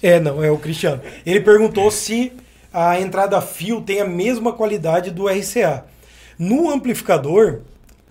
[0.03, 1.01] É, não, é o Cristiano.
[1.25, 2.33] Ele perguntou se
[2.73, 5.85] a entrada fio tem a mesma qualidade do RCA.
[6.37, 7.61] No amplificador,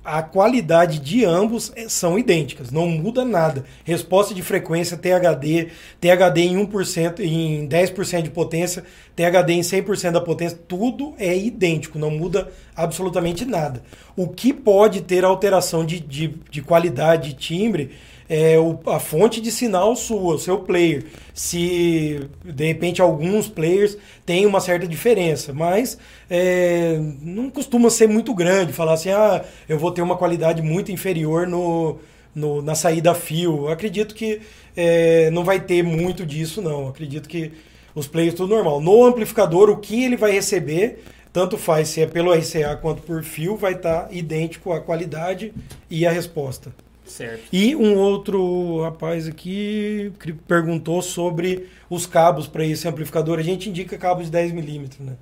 [0.06, 3.66] a qualidade de ambos são idênticas, não muda nada.
[3.84, 8.84] Resposta de frequência THD, THD em 1%, em 10% de potência,
[9.16, 13.82] THD em 100% da potência, tudo é idêntico, não muda absolutamente nada.
[14.16, 17.92] O que pode ter alteração de, de, de qualidade de timbre
[18.28, 21.06] é o, a fonte de sinal sua, o seu player.
[21.34, 25.98] Se de repente alguns players têm uma certa diferença, mas
[26.30, 28.74] é, não costuma ser muito grande.
[28.74, 32.00] Falar assim, ah, eu vou ter uma qualidade muito inferior no,
[32.34, 33.66] no, na saída a fio.
[33.66, 34.42] Eu acredito que
[34.76, 36.82] é, não vai ter muito disso, não.
[36.82, 37.52] Eu acredito que
[37.94, 38.82] os players tudo normal.
[38.82, 43.24] No amplificador, o que ele vai receber, tanto faz se é pelo RCA quanto por
[43.24, 45.54] fio, vai estar tá idêntico à qualidade
[45.90, 46.74] e a resposta.
[47.06, 47.44] Certo.
[47.54, 50.12] E um outro rapaz aqui
[50.48, 53.40] perguntou sobre os cabos para esse amplificador.
[53.40, 55.16] A gente indica cabos de 10 milímetros, né?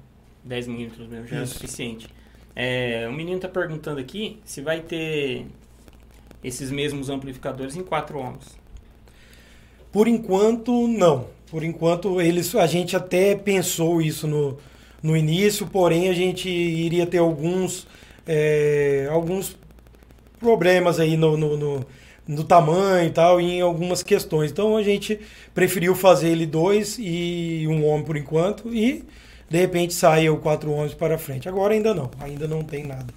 [0.43, 1.53] 10 milímetros mesmo, já é Isso.
[1.53, 2.09] é suficiente.
[2.55, 5.45] É, o menino está perguntando aqui se vai ter
[6.43, 8.57] esses mesmos amplificadores em 4 ohms.
[9.91, 11.27] Por enquanto, não.
[11.49, 14.57] Por enquanto, eles, a gente até pensou isso no,
[15.01, 17.87] no início, porém a gente iria ter alguns,
[18.25, 19.55] é, alguns
[20.43, 21.85] problemas aí no, no, no,
[22.27, 24.51] no tamanho e tal, e em algumas questões.
[24.51, 25.19] Então a gente
[25.53, 29.03] preferiu fazer ele dois e um homem por enquanto, e
[29.49, 31.49] de repente sair o quatro homens para frente.
[31.49, 33.13] Agora ainda não, ainda não tem nada.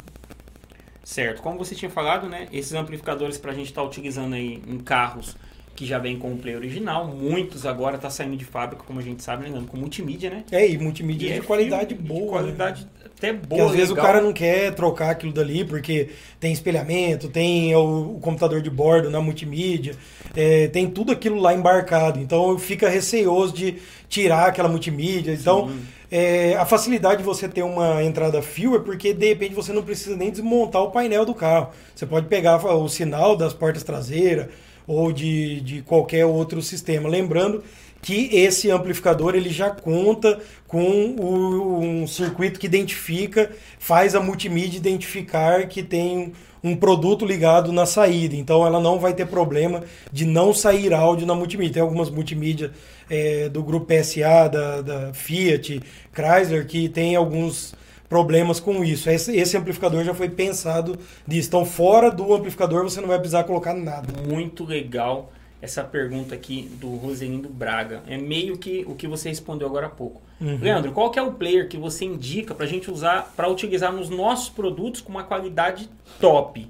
[1.04, 2.48] Certo, como você tinha falado, né?
[2.52, 5.36] Esses amplificadores para a gente estar tá utilizando aí em carros
[5.76, 7.06] que já vem com o play original.
[7.06, 10.44] Muitos agora tá saindo de fábrica, como a gente sabe, lembrando, com multimídia, né?
[10.50, 12.20] É, e multimídia e de é qualidade boa.
[12.22, 12.90] De qualidade né?
[13.16, 13.46] Até boa.
[13.48, 18.16] Porque às vezes o cara não quer trocar aquilo dali porque tem espelhamento, tem o,
[18.16, 19.94] o computador de bordo na multimídia,
[20.34, 22.20] é, tem tudo aquilo lá embarcado.
[22.20, 23.76] Então fica receoso de
[24.08, 25.32] tirar aquela multimídia.
[25.32, 25.70] Então.
[26.08, 29.82] É, a facilidade de você ter uma entrada fio é porque de repente você não
[29.82, 31.70] precisa nem desmontar o painel do carro.
[31.92, 34.46] Você pode pegar o sinal das portas traseiras,
[34.86, 37.08] ou de, de qualquer outro sistema.
[37.08, 37.62] Lembrando
[38.06, 40.38] que esse amplificador ele já conta
[40.68, 47.72] com o, um circuito que identifica, faz a multimídia identificar que tem um produto ligado
[47.72, 48.36] na saída.
[48.36, 51.74] Então ela não vai ter problema de não sair áudio na multimídia.
[51.74, 52.70] Tem algumas multimídias
[53.10, 55.82] é, do grupo PSA, da, da Fiat,
[56.14, 57.74] Chrysler, que tem alguns
[58.08, 59.10] problemas com isso.
[59.10, 61.48] Esse, esse, amplificador já foi pensado disso.
[61.48, 64.06] Então, fora do amplificador, você não vai precisar colocar nada.
[64.28, 68.02] Muito legal essa pergunta aqui do Roselindo Braga.
[68.06, 70.20] É meio que o que você respondeu agora há pouco.
[70.40, 70.58] Uhum.
[70.60, 73.92] Leandro, qual que é o player que você indica para a gente usar, para utilizar
[73.92, 75.88] nos nossos produtos com uma qualidade
[76.20, 76.68] top?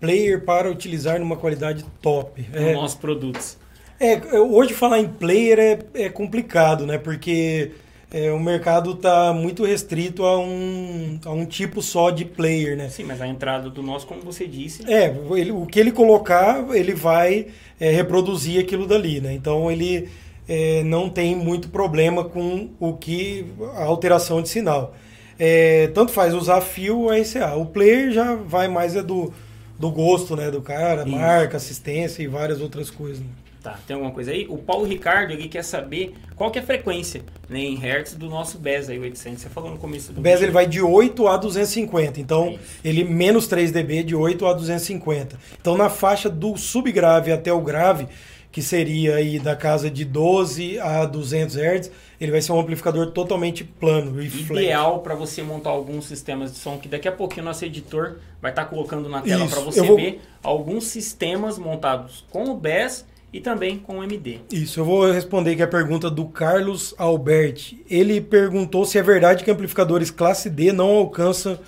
[0.00, 2.40] Player para utilizar numa qualidade top.
[2.42, 3.58] Nos é, nossos produtos.
[3.98, 6.96] É, hoje falar em player é, é complicado, né?
[6.96, 7.72] Porque
[8.12, 12.88] é, o mercado está muito restrito a um, a um tipo só de player, né?
[12.88, 14.82] Sim, mas a entrada do nosso, como você disse...
[14.90, 17.46] É, ele, o que ele colocar, ele vai
[17.78, 19.32] é, reproduzir aquilo dali, né?
[19.32, 20.08] Então, ele
[20.48, 23.46] é, não tem muito problema com o que...
[23.76, 24.94] a alteração de sinal.
[25.38, 27.54] É, tanto faz usar fio ou RCA.
[27.54, 29.32] O player já vai mais é do,
[29.78, 30.50] do gosto, né?
[30.50, 31.16] Do cara, Isso.
[31.16, 33.30] marca, assistência e várias outras coisas, né?
[33.62, 34.46] Tá, tem alguma coisa aí?
[34.48, 38.30] O Paulo Ricardo ele quer saber qual que é a frequência né, em Hertz do
[38.30, 39.42] nosso BES aí, 800.
[39.42, 40.18] Você falou no começo do.
[40.18, 42.20] O BES ele vai de 8 a 250.
[42.20, 45.38] Então, é ele menos 3 dB de 8 a 250.
[45.60, 48.08] Então, na faixa do subgrave até o grave,
[48.50, 53.10] que seria aí da casa de 12 a 200 Hz, ele vai ser um amplificador
[53.12, 57.44] totalmente plano e Ideal para você montar alguns sistemas de som que daqui a pouquinho
[57.44, 59.96] nosso editor vai estar tá colocando na tela para você vou...
[59.96, 64.38] ver alguns sistemas montados com o BES e também com o MD.
[64.52, 67.84] Isso, eu vou responder aqui a pergunta do Carlos Alberti.
[67.88, 71.58] Ele perguntou se é verdade que amplificadores classe D não alcançam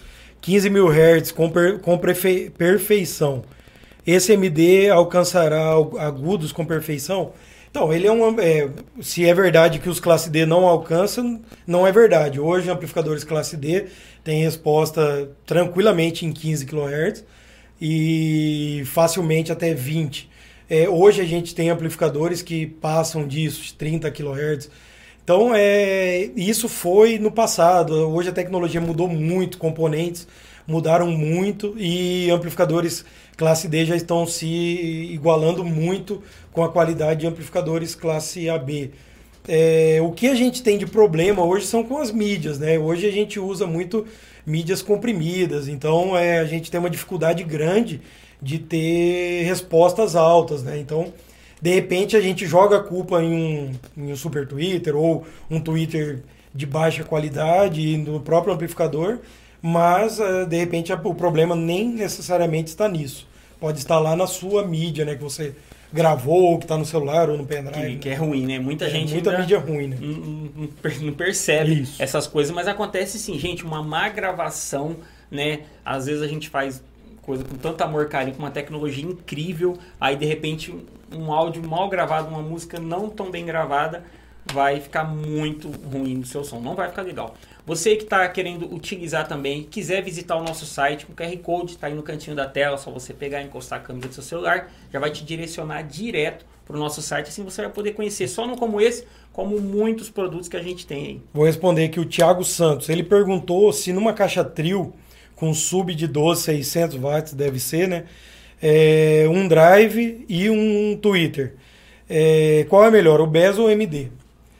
[0.40, 3.44] 15 mil Hz com, per, com perfeição.
[4.04, 5.70] Esse MD alcançará
[6.00, 7.32] agudos com perfeição?
[7.70, 8.38] Então, ele é um.
[8.38, 8.68] É,
[9.00, 12.38] se é verdade que os classe D não alcançam, não é verdade.
[12.38, 13.86] Hoje, amplificadores classe D
[14.22, 17.24] têm resposta tranquilamente em 15 kHz
[17.80, 20.31] e facilmente até 20
[20.72, 24.70] é, hoje a gente tem amplificadores que passam disso, 30 kHz.
[25.22, 27.92] Então, é, isso foi no passado.
[28.10, 30.26] Hoje a tecnologia mudou muito, componentes
[30.66, 33.04] mudaram muito e amplificadores
[33.36, 38.92] classe D já estão se igualando muito com a qualidade de amplificadores classe AB.
[39.46, 42.78] É, o que a gente tem de problema hoje são com as mídias, né?
[42.78, 44.06] Hoje a gente usa muito
[44.46, 48.00] mídias comprimidas, então é, a gente tem uma dificuldade grande
[48.42, 50.76] de ter respostas altas, né?
[50.78, 51.12] Então,
[51.60, 55.60] de repente a gente joga a culpa em um, em um super Twitter ou um
[55.60, 59.20] Twitter de baixa qualidade no próprio amplificador,
[59.62, 63.28] mas eh, de repente o problema nem necessariamente está nisso.
[63.60, 65.14] Pode estar lá na sua mídia, né?
[65.14, 65.54] Que você
[65.92, 67.92] gravou, que está no celular ou no pendrive.
[67.92, 68.58] Que, que, é ruim, né?
[68.58, 69.12] Muita é, gente.
[69.12, 69.98] Muita mídia ruim, né?
[70.00, 70.68] Não,
[71.00, 72.02] não percebe Isso.
[72.02, 74.96] essas coisas, mas acontece sim, gente, uma má gravação,
[75.30, 75.60] né?
[75.84, 76.82] Às vezes a gente faz
[77.22, 80.74] coisa com tanto amor, carinho, com uma tecnologia incrível, aí de repente
[81.14, 84.04] um áudio mal gravado, uma música não tão bem gravada,
[84.52, 87.34] vai ficar muito ruim no seu som, não vai ficar legal.
[87.64, 91.86] Você que está querendo utilizar também, quiser visitar o nosso site, o QR Code está
[91.86, 94.68] aí no cantinho da tela, só você pegar e encostar a câmera do seu celular,
[94.92, 98.46] já vai te direcionar direto para o nosso site, assim você vai poder conhecer só
[98.46, 101.20] no como esse, como muitos produtos que a gente tem aí.
[101.32, 104.92] Vou responder aqui o Thiago Santos, ele perguntou se numa caixa trio
[105.42, 108.04] com sub de 12, 600 watts, deve ser, né?
[108.62, 111.54] É, um drive e um Twitter.
[112.08, 114.06] É, qual é melhor, o BES ou o MD?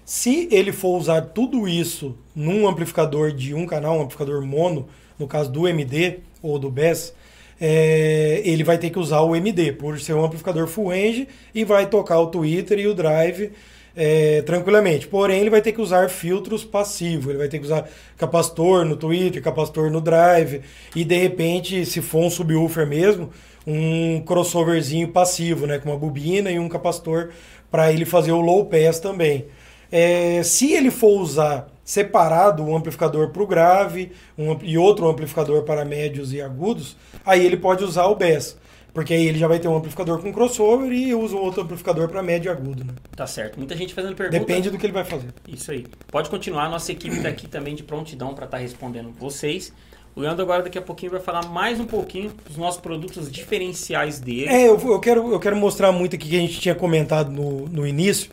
[0.04, 5.28] Se ele for usar tudo isso num amplificador de um canal, um amplificador mono, no
[5.28, 7.14] caso do MD ou do BES,
[7.60, 11.62] é, ele vai ter que usar o MD, por ser um amplificador full range, e
[11.62, 13.52] vai tocar o Twitter e o Drive
[13.96, 15.06] é, tranquilamente.
[15.06, 18.96] Porém, ele vai ter que usar filtros passivos, ele vai ter que usar capacitor no
[18.96, 20.62] Twitter, capacitor no Drive,
[20.94, 23.30] e de repente, se for um subwoofer mesmo,
[23.66, 27.30] um crossoverzinho passivo, né, com uma bobina e um capacitor
[27.70, 29.46] para ele fazer o low pass também.
[29.90, 35.64] É, se ele for usar separado um amplificador para o grave um, e outro amplificador
[35.64, 38.56] para médios e agudos, aí ele pode usar o BES.
[38.92, 42.08] Porque aí ele já vai ter um amplificador com crossover e usa um outro amplificador
[42.08, 42.84] para médio e agudo.
[42.84, 42.92] Né?
[43.16, 43.56] Tá certo.
[43.56, 44.38] Muita gente fazendo pergunta.
[44.38, 45.28] Depende do que ele vai fazer.
[45.48, 45.86] Isso aí.
[46.10, 46.68] Pode continuar.
[46.68, 49.72] Nossa equipe está aqui também de prontidão para estar tá respondendo vocês.
[50.14, 54.20] O Leandro agora daqui a pouquinho vai falar mais um pouquinho dos nossos produtos diferenciais
[54.20, 54.48] dele.
[54.48, 57.66] É, eu, eu, quero, eu quero mostrar muito aqui que a gente tinha comentado no,
[57.68, 58.30] no início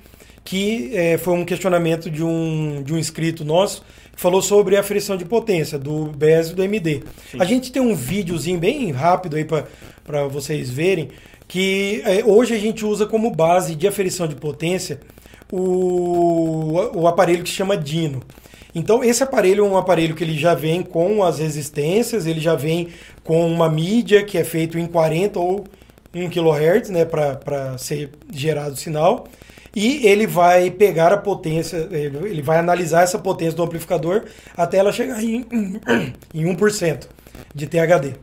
[0.49, 4.79] que é, foi um questionamento de um, de um inscrito nosso que falou sobre a
[4.79, 7.03] aferição de potência do BES e do MD.
[7.31, 7.37] Sim.
[7.39, 9.67] A gente tem um videozinho bem rápido aí para
[10.29, 11.09] vocês verem
[11.47, 14.99] que é, hoje a gente usa como base de aferição de potência
[15.51, 18.21] o, o aparelho que se chama Dino.
[18.73, 22.55] Então esse aparelho é um aparelho que ele já vem com as resistências, ele já
[22.55, 22.89] vem
[23.23, 25.65] com uma mídia que é feito em 40 ou
[26.13, 29.27] 1 kHz, né, para ser gerado o sinal
[29.75, 34.23] e ele vai pegar a potência, ele vai analisar essa potência do amplificador
[34.57, 35.45] até ela chegar em,
[36.33, 37.07] em 1%
[37.53, 38.15] de THD.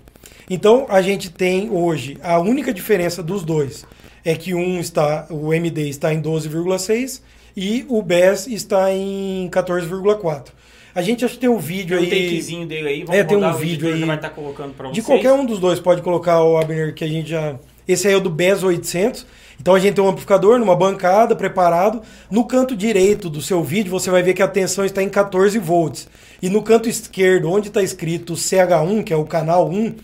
[0.49, 3.85] Então a gente tem hoje a única diferença dos dois
[4.25, 7.21] é que um está, o MD está em 12,6
[7.57, 10.49] e o BES está em 14,4.
[10.95, 12.11] A gente acho que tem um vídeo tem aí.
[12.11, 14.05] Tem um takezinho dele aí, vamos é, tem um vídeo aí.
[14.05, 14.95] vai estar tá colocando para vocês.
[14.95, 17.57] De qualquer um dos dois pode colocar o Abner que a gente já
[17.87, 19.27] esse aí é o do BES 800
[19.61, 22.03] então a gente tem um amplificador numa bancada preparado.
[22.31, 25.59] No canto direito do seu vídeo você vai ver que a tensão está em 14
[25.59, 26.09] volts.
[26.41, 29.95] E no canto esquerdo, onde está escrito CH1, que é o canal 1,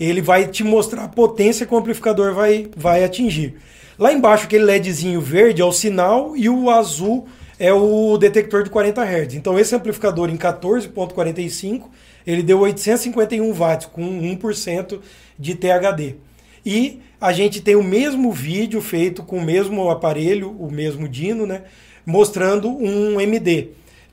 [0.00, 3.56] ele vai te mostrar a potência que o amplificador vai, vai atingir.
[3.98, 8.70] Lá embaixo, aquele LEDzinho verde é o sinal e o azul é o detector de
[8.70, 9.34] 40 Hz.
[9.34, 11.82] Então esse amplificador em 14.45,
[12.26, 14.98] ele deu 851 watts com 1%
[15.38, 16.16] de THD.
[16.64, 21.46] E a gente tem o mesmo vídeo feito com o mesmo aparelho, o mesmo Dino,
[21.46, 21.64] né?
[22.06, 23.68] Mostrando um MD.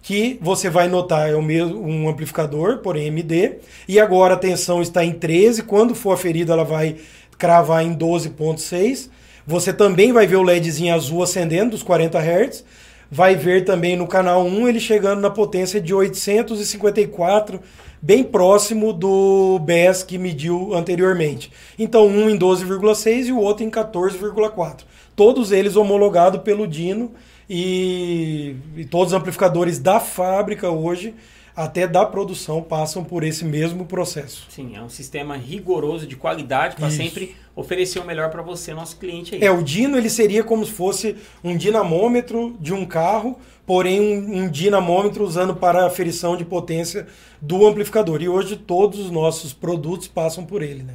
[0.07, 3.55] Que você vai notar é o mesmo, um amplificador, porém MD.
[3.89, 5.63] E agora a tensão está em 13.
[5.63, 6.95] Quando for aferida, ela vai
[7.37, 9.09] cravar em 12,6.
[9.45, 12.63] Você também vai ver o LEDzinho azul acendendo dos 40 Hz.
[13.11, 17.59] Vai ver também no canal 1 ele chegando na potência de 854
[18.01, 21.51] bem próximo do BES que mediu anteriormente.
[21.77, 24.85] Então, um em 12,6 e o outro em 14,4.
[25.17, 27.11] Todos eles homologados pelo Dino
[27.49, 31.13] e, e todos os amplificadores da fábrica hoje
[31.57, 34.45] até da produção passam por esse mesmo processo.
[34.47, 38.97] Sim, é um sistema rigoroso de qualidade para sempre oferecer o melhor para você, nosso
[38.97, 39.43] cliente aí.
[39.43, 44.43] É, o Dino ele seria como se fosse um dinamômetro de um carro, porém um,
[44.43, 47.07] um dinamômetro usando para aferição de potência
[47.41, 48.21] do amplificador.
[48.21, 50.93] E hoje todos os nossos produtos passam por ele, né?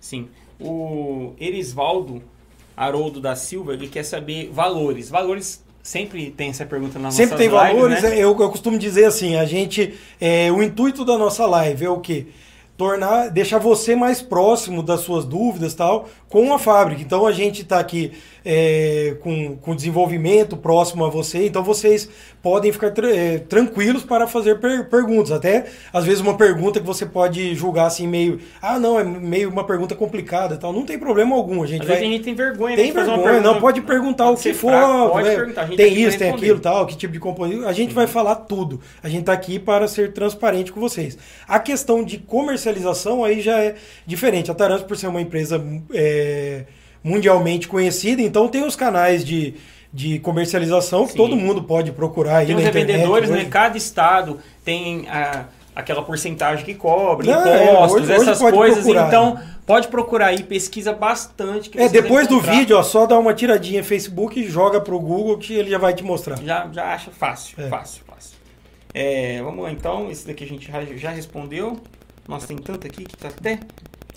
[0.00, 0.28] Sim.
[0.60, 2.22] O Erisvaldo
[2.76, 5.10] Haroldo da Silva, ele quer saber valores.
[5.10, 8.02] Valores Sempre tem essa pergunta na nossa Sempre tem lives, valores.
[8.02, 8.14] Né?
[8.14, 9.94] Eu, eu costumo dizer assim, a gente.
[10.20, 12.26] É, o intuito da nossa live é o quê?
[12.80, 17.02] tornar, deixar você mais próximo das suas dúvidas tal, com a fábrica.
[17.02, 18.12] Então a gente está aqui
[18.44, 22.08] é, com, com desenvolvimento próximo a você, então vocês
[22.40, 25.32] podem ficar tra é, tranquilos para fazer per perguntas.
[25.32, 29.50] Até às vezes uma pergunta que você pode julgar assim meio, ah não, é meio
[29.50, 30.72] uma pergunta complicada tal.
[30.72, 31.62] Não tem problema algum.
[31.62, 31.96] A gente às vai.
[31.96, 34.70] Vezes a gente tem vergonha, tem né, vergonha, não pode perguntar pode o que for.
[34.70, 35.66] Fraco, pode é, perguntar.
[35.66, 37.64] tem tá isso, tem aquilo tal, que tipo de componente.
[37.64, 38.80] A gente vai falar tudo.
[39.02, 41.18] A gente está aqui para ser transparente com vocês.
[41.48, 43.74] A questão de comercialização aí já é
[44.06, 44.50] diferente.
[44.50, 45.62] A Tarantos, por ser uma empresa
[45.92, 46.19] é,
[47.02, 49.54] mundialmente conhecida, então tem os canais de,
[49.92, 51.18] de comercialização que Sim.
[51.18, 53.46] todo mundo pode procurar aí tem os revendedores, né?
[53.46, 58.56] Cada estado tem a, aquela porcentagem que cobre, Não, é, impostos, é, hoje, essas hoje
[58.56, 58.84] coisas.
[58.84, 59.54] Procurar, então, né?
[59.66, 61.70] pode procurar aí, pesquisa bastante.
[61.78, 65.38] é, depois do vídeo, ó, só dá uma tiradinha no Facebook e joga pro Google
[65.38, 66.36] que ele já vai te mostrar.
[66.42, 67.68] Já, já acha fácil, é.
[67.68, 68.38] fácil, fácil.
[68.92, 71.78] É, vamos lá então, esse daqui a gente já, já respondeu.
[72.28, 73.60] Nossa, tem tanto aqui que tá até.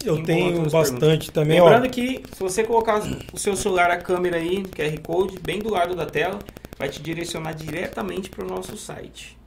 [0.05, 1.89] Eu tenho bastante também, Lembrando ó.
[1.89, 5.95] que se você colocar o seu celular, a câmera aí, QR Code, bem do lado
[5.95, 6.39] da tela,
[6.77, 9.37] vai te direcionar diretamente para o nosso site.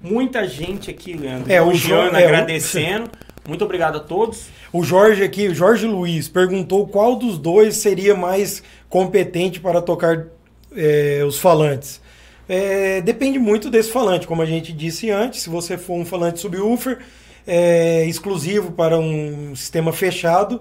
[0.00, 3.10] Muita gente aqui, Leandro, É, o Jo- é, o- agradecendo.
[3.48, 4.46] Muito obrigado a todos.
[4.72, 10.26] O Jorge aqui, o Jorge Luiz, perguntou qual dos dois seria mais competente para tocar
[10.76, 12.00] é, os falantes.
[12.48, 15.40] É, depende muito desse falante, como a gente disse antes.
[15.42, 16.98] Se você for um falante subwoofer
[17.46, 20.60] é, exclusivo para um sistema fechado,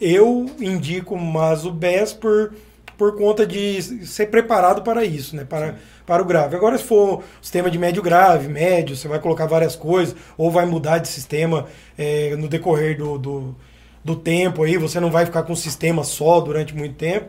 [0.00, 2.52] eu indico mais o BES por,
[2.98, 5.44] por conta de ser preparado para isso, né?
[5.44, 6.56] Para, para o grave.
[6.56, 10.50] Agora, se for um sistema de médio grave, médio, você vai colocar várias coisas, ou
[10.50, 11.66] vai mudar de sistema
[11.96, 13.56] é, no decorrer do, do,
[14.02, 17.28] do tempo aí, você não vai ficar com um sistema só durante muito tempo.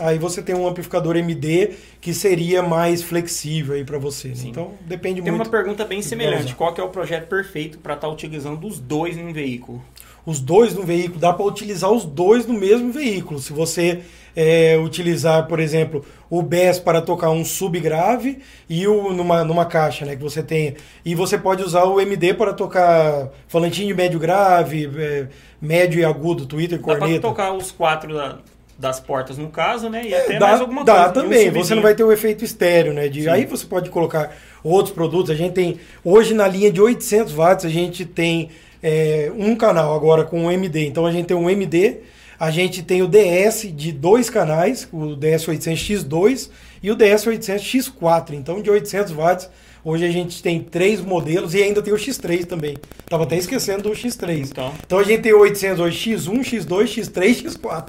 [0.00, 1.70] Aí você tem um amplificador MD
[2.00, 4.28] que seria mais flexível aí para você.
[4.28, 4.34] né?
[4.46, 5.44] Então depende Tem muito.
[5.46, 6.54] uma pergunta bem semelhante.
[6.54, 9.82] Qual é o projeto perfeito para estar utilizando os dois em um veículo?
[10.26, 13.38] os dois no veículo, dá para utilizar os dois no mesmo veículo.
[13.38, 14.00] Se você
[14.34, 20.06] é, utilizar, por exemplo, o BES para tocar um subgrave e o numa, numa caixa,
[20.06, 24.18] né, que você tem, e você pode usar o MD para tocar falantinho de médio
[24.18, 25.26] grave, é,
[25.60, 27.20] médio e agudo, Twitter, Dá para corneta.
[27.20, 28.38] tocar os quatro da-
[28.78, 30.02] das portas no caso, né?
[30.04, 31.10] E É, até dá, mais alguma dá coisa.
[31.10, 31.50] um também.
[31.50, 33.08] Você não vai ter o efeito estéreo, né?
[33.08, 33.28] De, Sim.
[33.28, 35.30] aí você pode colocar outros produtos.
[35.30, 38.50] A gente tem hoje na linha de 800 watts a gente tem
[38.82, 40.86] é, um canal agora com um MD.
[40.86, 41.98] Então a gente tem um MD,
[42.38, 46.50] a gente tem o DS de dois canais, o DS 800X2
[46.82, 48.32] e o DS 800X4.
[48.32, 49.48] Então de 800 watts
[49.84, 52.76] hoje a gente tem três modelos e ainda tem o X3 também.
[53.06, 54.48] Tava até esquecendo do X3.
[54.50, 57.88] Então, Então a gente tem o 800 hoje X1, X2, X3, X4.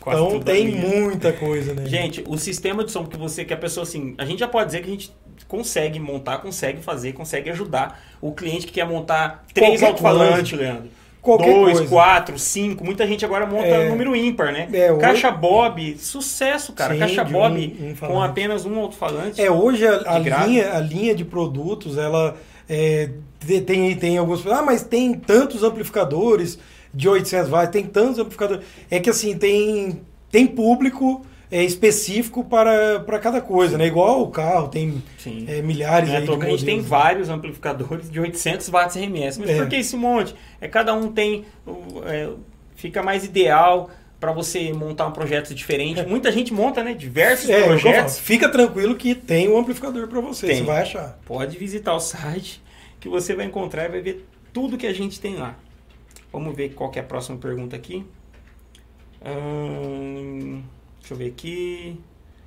[0.00, 1.00] Quase Então tem linha.
[1.00, 1.86] muita coisa, né?
[1.86, 4.66] Gente, o sistema de som que você, que a pessoa assim, a gente já pode
[4.66, 5.12] dizer que a gente
[5.46, 10.88] consegue montar, consegue fazer, consegue ajudar o cliente que quer montar três alto-falantes, Leandro.
[11.22, 11.90] Qualquer Dois, coisa.
[11.94, 12.82] quatro, cinco.
[12.82, 13.88] Muita gente agora monta É.
[13.90, 14.66] número ímpar, né?
[14.72, 16.94] É, hoje- Caixa Bob, sucesso, cara.
[16.94, 19.38] Sim, Caixa Bob um- um com apenas um alto-falante.
[19.38, 22.36] É, hoje a, a linha, a linha de produtos, ela
[22.66, 24.46] é, te- tem, tem alguns.
[24.46, 26.58] Ah, mas tem tantos amplificadores
[26.92, 28.64] de 800 watts, tem tantos amplificadores.
[28.90, 33.86] É que assim, tem, tem público é, específico para, para cada coisa, né?
[33.86, 35.02] Igual o carro, tem
[35.48, 36.18] é, milhares Né?
[36.18, 36.86] aí de a gente tem modelos.
[36.86, 39.38] vários amplificadores de 800 watts RMS.
[39.40, 39.56] Mas É.
[39.56, 40.34] por que esse monte?
[40.60, 41.44] É cada um tem
[42.06, 42.28] é,
[42.76, 46.02] fica mais ideal para você montar um projeto diferente.
[46.06, 48.18] Muita gente monta, né, diversos É, é projetos.
[48.18, 50.56] fica tranquilo que tem um amplificador para você, Tem.
[50.58, 51.18] você vai achar.
[51.24, 52.62] Pode visitar o site
[53.00, 55.56] que você vai encontrar e vai ver tudo que a gente tem lá.
[56.32, 58.04] Vamos ver qual é a próxima pergunta aqui.
[59.24, 60.62] Ahn,
[60.98, 62.00] deixa eu ver aqui.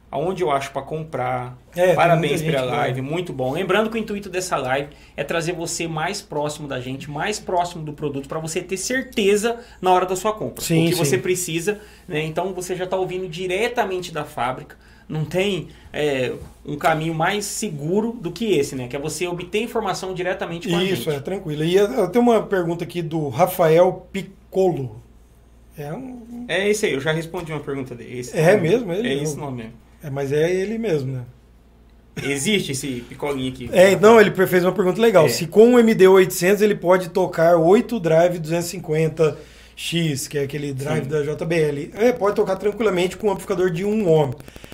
[0.09, 1.57] Aonde eu acho para comprar?
[1.75, 3.51] É, Parabéns pela live, muito bom.
[3.51, 7.83] Lembrando que o intuito dessa live é trazer você mais próximo da gente, mais próximo
[7.83, 10.63] do produto, para você ter certeza na hora da sua compra.
[10.63, 11.03] Sim, o que sim.
[11.03, 12.21] você precisa, né?
[12.23, 14.77] Então você já está ouvindo diretamente da fábrica.
[15.07, 16.31] Não tem é,
[16.65, 18.87] um caminho mais seguro do que esse, né?
[18.87, 21.15] Que é você obter informação diretamente com a Isso, gente.
[21.17, 21.63] é tranquilo.
[21.63, 25.01] E eu tenho uma pergunta aqui do Rafael Piccolo.
[25.77, 28.19] É, um, É esse aí, eu já respondi uma pergunta dele.
[28.19, 28.69] Esse É nome.
[28.69, 28.93] mesmo?
[28.93, 29.23] Ele É mesmo?
[29.23, 29.73] esse nome mesmo.
[30.03, 31.21] é, mas é ele mesmo, né?
[32.23, 33.69] Existe esse picolinho aqui.
[33.73, 35.25] É, não, ele fez uma pergunta legal.
[35.25, 35.29] É.
[35.29, 38.37] Se com o MD800 ele pode tocar 8 drive
[39.77, 41.09] 250X, que é aquele drive Sim.
[41.09, 41.91] da JBL.
[41.95, 44.31] É, pode tocar tranquilamente com um amplificador de 1 ohm.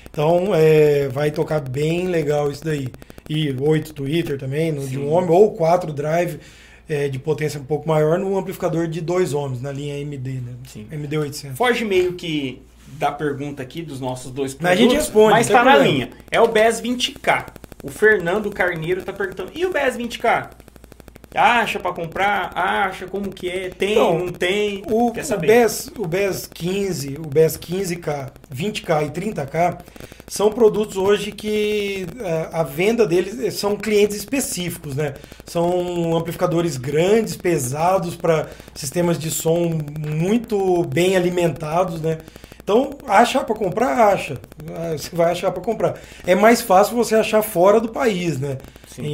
[0.10, 2.90] Então, é, vai tocar bem legal isso daí.
[3.30, 5.06] E 8 Twitter também, no, de Sim.
[5.06, 6.40] 1 ohm, ou 4 drive
[6.88, 10.54] é, de potência um pouco maior no amplificador de 2 ohms, na linha MD, né?
[10.68, 10.88] Sim.
[10.92, 11.56] MD800.
[11.56, 12.62] Foge meio que
[12.98, 15.84] da pergunta aqui dos nossos dois Mas a gente responde, mas não tem tá na
[15.84, 16.10] linha.
[16.32, 17.46] É o BES 20K.
[17.84, 20.50] O Fernando Carneiro tá perguntando, e o BES 20K?
[21.34, 22.52] Acha pra comprar?
[22.56, 23.06] Acha?
[23.08, 23.70] Como que é?
[23.70, 23.92] Tem?
[23.92, 24.84] Então, não tem?
[24.88, 25.48] O, Quer o, saber?
[25.48, 29.78] BES, o BES 15, o BES 15K, 20K e 30K
[30.28, 35.14] são produtos hoje que eh, a venda deles eh, são clientes específicos, né?
[35.46, 42.20] São amplificadores grandes, pesados para sistemas de som muito bem alimentados, né?
[42.64, 44.40] Então, achar para comprar, acha.
[44.72, 45.96] Ah, Você vai achar para comprar.
[46.26, 48.58] É mais fácil você achar fora do país, né?
[48.96, 49.06] Sim.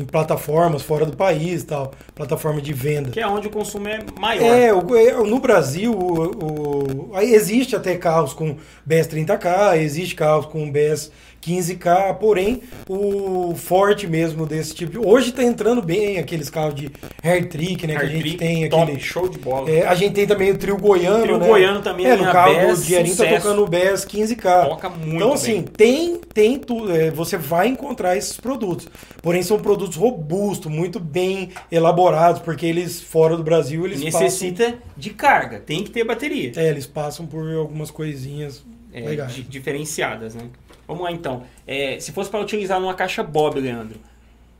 [0.00, 3.10] Em plataformas fora do país, tal, plataforma de venda.
[3.10, 4.44] Que é onde o consumo é maior.
[4.44, 8.56] É, o- é, no Brasil o, o- aí existe até carros com
[8.86, 11.10] BS 30K, existe carros com BS
[11.44, 15.06] 15K, porém o forte mesmo desse tipo.
[15.06, 16.90] Hoje está entrando bem aqueles carros de
[17.22, 17.96] hair trick, né?
[17.96, 19.00] que a gente tem top, aquele.
[19.00, 19.70] show de bola.
[19.70, 21.22] é, a gente tem também o trio goiano.
[21.22, 21.46] Trio né?
[21.46, 24.68] goiano também, É, no carro BES, do Rogerinho tá tocando o BES 15K.
[24.68, 25.62] Toca muito Então, assim, bem.
[25.62, 28.88] tem, tem tu, é, você vai encontrar esses produtos.
[29.22, 35.10] Porém, são produtos robustos, muito bem elaborados, porque eles, fora do Brasil, eles Necessita de
[35.10, 36.48] carga, tem que ter bateria.
[36.50, 36.62] passam.
[36.62, 39.16] É, eles passam por algumas coisinhas É,
[39.48, 40.42] diferenciadas, né?
[40.86, 41.42] Vamos lá então.
[41.66, 43.98] É, se fosse para utilizar numa caixa Bob, Leandro,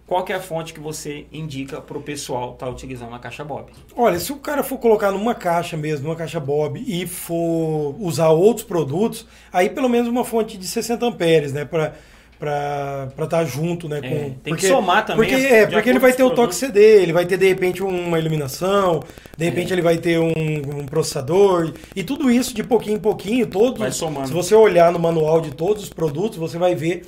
[0.06, 3.42] qual que é a fonte que você indica para o pessoal estar utilizando a caixa
[3.42, 3.72] Bob?
[3.96, 8.28] Olha, se o cara for colocar numa caixa mesmo, numa caixa Bob, e for usar
[8.28, 11.64] outros produtos, aí pelo menos uma fonte de 60 amperes, né?
[11.64, 11.94] Pra,
[12.38, 14.00] pra, pra estar junto, né?
[14.00, 16.54] Com, É, tem que somar também Porque, é, porque ele vai ter o toque.
[16.54, 19.02] CD, ele vai ter de repente uma iluminação,
[19.36, 19.74] de repente É.
[19.74, 20.32] ele vai ter um,
[20.80, 23.78] um processador, e tudo isso de pouquinho em pouquinho, todos.
[23.78, 24.28] Vai somando.
[24.28, 27.04] Se você olhar no manual de todos os produtos, você vai ver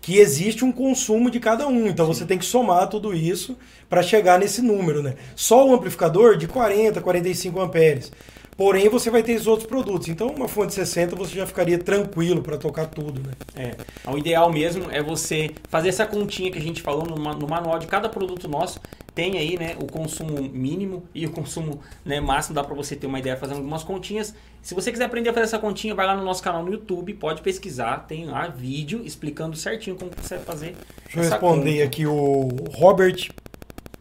[0.00, 1.86] que existe um consumo de cada um.
[1.86, 3.56] Então você tem que somar tudo isso
[3.88, 5.14] para chegar nesse número, né?
[5.34, 8.12] Só o amplificador de 40, 45 amperes.
[8.56, 10.08] Porém, você vai ter esses outros produtos.
[10.08, 13.32] Então, uma fonte de 60 você já ficaria tranquilo para tocar tudo, né?
[13.56, 13.76] É,
[14.10, 17.48] o ideal mesmo é você fazer essa continha que a gente falou no, ma- no
[17.48, 18.80] manual de cada produto nosso.
[19.12, 22.54] Tem aí, né, o consumo mínimo e o consumo né, máximo.
[22.54, 24.34] Dá para você ter uma ideia fazendo algumas continhas.
[24.62, 27.14] Se você quiser aprender a fazer essa continha, vai lá no nosso canal no YouTube,
[27.14, 28.06] pode pesquisar.
[28.08, 30.76] Tem lá vídeo explicando certinho como você vai fazer.
[31.04, 31.84] Deixa eu responder conta.
[31.84, 33.30] aqui o Robert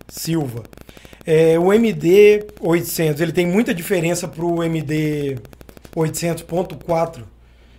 [0.10, 0.64] Silva.
[1.26, 5.38] É, o MD 800, ele tem muita diferença para o MD
[5.96, 7.24] 800.4.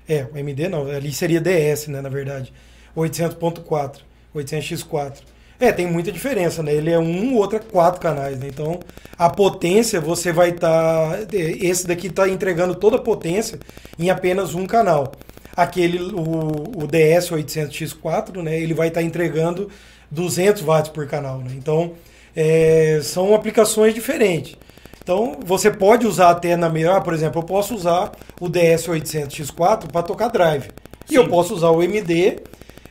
[0.08, 2.52] É, o MD não, ali seria DS, né, na verdade.
[2.96, 3.98] 800.4,
[4.34, 5.34] 800x4.
[5.58, 6.74] É, tem muita diferença, né?
[6.74, 8.48] Ele é um, outro é quatro canais, né?
[8.48, 8.80] Então,
[9.16, 11.18] a potência você vai estar.
[11.32, 13.58] esse daqui está entregando toda a potência
[13.98, 15.12] em apenas um canal.
[15.56, 18.58] Aquele, o, o DS 800X4, né?
[18.58, 19.70] Ele vai estar entregando
[20.10, 21.52] 200 watts por canal, né?
[21.56, 21.94] Então,
[22.34, 24.56] é, são aplicações diferentes.
[25.02, 29.90] Então, você pode usar até na melhor, por exemplo, eu posso usar o DS 800X4
[29.92, 30.68] para tocar drive.
[31.06, 31.16] E Sim.
[31.16, 32.38] eu posso usar o MD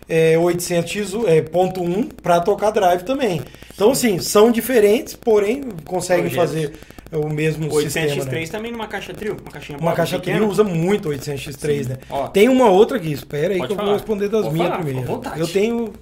[0.07, 3.41] é, 800.1 para tocar drive também.
[3.73, 6.51] Então, assim, são diferentes, porém conseguem Projetos.
[6.53, 6.73] fazer
[7.11, 8.07] o mesmo O sistema.
[8.07, 8.47] 800x3 né?
[8.47, 9.37] também numa caixa trio?
[9.41, 10.37] Uma caixinha Uma caixa pequena?
[10.37, 11.89] trio usa muito o 800x3, Sim.
[11.89, 11.97] né?
[12.09, 12.27] Ó.
[12.27, 13.83] Tem uma outra aqui, espera aí que eu falar.
[13.85, 15.21] vou responder das Pode minhas falar, primeiro.
[15.37, 15.93] Eu tenho.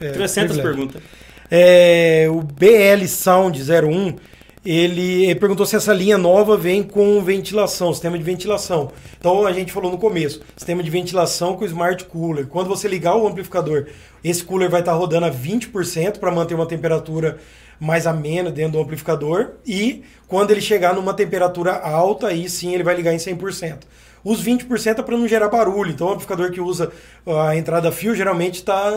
[0.00, 0.62] É, 300 privilégio.
[0.62, 1.02] perguntas.
[1.50, 4.16] É, o BL Sound 01,
[4.64, 8.90] ele, ele perguntou se essa linha nova vem com ventilação, sistema de ventilação.
[9.18, 12.46] Então a gente falou no começo, sistema de ventilação com Smart Cooler.
[12.46, 13.86] Quando você ligar o amplificador,
[14.22, 17.38] esse cooler vai estar rodando a 20% para manter uma temperatura
[17.78, 22.82] mais amena dentro do amplificador e quando ele chegar numa temperatura alta, aí sim ele
[22.82, 23.80] vai ligar em 100%.
[24.24, 25.90] Os 20% é para não gerar barulho.
[25.90, 26.90] Então, o amplificador que usa
[27.26, 28.90] a entrada fio geralmente está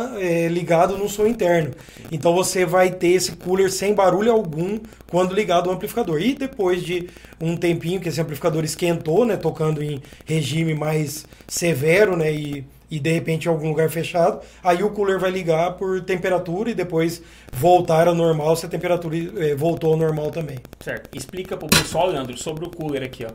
[0.50, 1.72] ligado no som interno.
[2.12, 6.22] Então, você vai ter esse cooler sem barulho algum quando ligado ao amplificador.
[6.22, 7.10] E depois de
[7.42, 13.00] um tempinho que esse amplificador esquentou, né, tocando em regime mais severo, né, e, e
[13.00, 17.22] de repente em algum lugar fechado, aí o cooler vai ligar por temperatura e depois
[17.52, 20.58] voltar ao normal se a temperatura eh, voltou ao normal também.
[20.80, 21.16] Certo.
[21.16, 23.30] Explica pro pessoal, Leandro, sobre o cooler aqui, ó.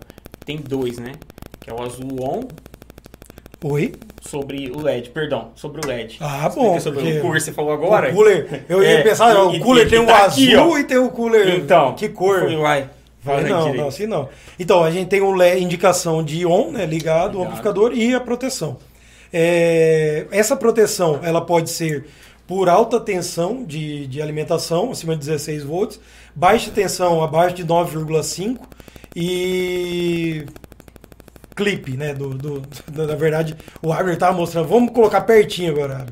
[0.45, 1.13] Tem dois, né?
[1.63, 2.41] Que é o azul on
[3.65, 3.93] Oi?
[4.21, 6.17] sobre o LED, perdão, sobre o LED.
[6.21, 8.11] Ah, Explica bom, sobre o cooler, você falou agora?
[8.11, 10.85] O cooler, eu ia É, pensar, ó, o cooler e- tem o tá azul e
[10.85, 11.49] tem o cooler.
[11.57, 12.41] Então, que cor?
[12.41, 12.89] Foi, vai.
[13.25, 13.77] Não, direito.
[13.77, 14.29] não, assim não.
[14.59, 17.43] Então, a gente tem o LED, indicação de on, né, ligado, o Ligado.
[17.45, 18.79] amplificador e a proteção.
[19.33, 22.07] É, essa proteção, ela pode ser
[22.49, 26.01] por alta tensão de, de alimentação, acima de 16 volts,
[26.35, 28.59] baixa tensão abaixo de 9,5
[29.15, 30.45] e
[31.55, 36.07] clipe, né, do, do- na verdade, o Abner estava mostrando, vamos colocar pertinho agora.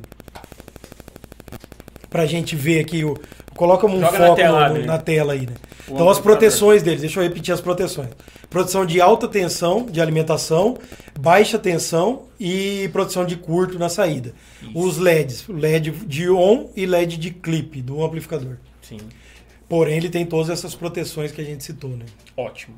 [2.09, 3.17] Pra gente ver aqui, o,
[3.55, 5.55] coloca um Joga na foco tela, no- na tela aí, né?
[5.89, 6.23] O Então as amplificador.
[6.23, 8.09] proteções dele, deixa eu repetir as proteções.
[8.49, 10.77] Proteção de alta tensão de alimentação,
[11.19, 14.33] baixa tensão e proteção de curto na saída.
[14.61, 14.71] Isso.
[14.75, 18.57] Os LEDs, LED de on e LED de clipe do amplificador.
[18.83, 18.99] Sim,
[19.69, 22.07] Porém, ele tem todas essas proteções que a gente citou, né?
[22.37, 22.75] ótimo.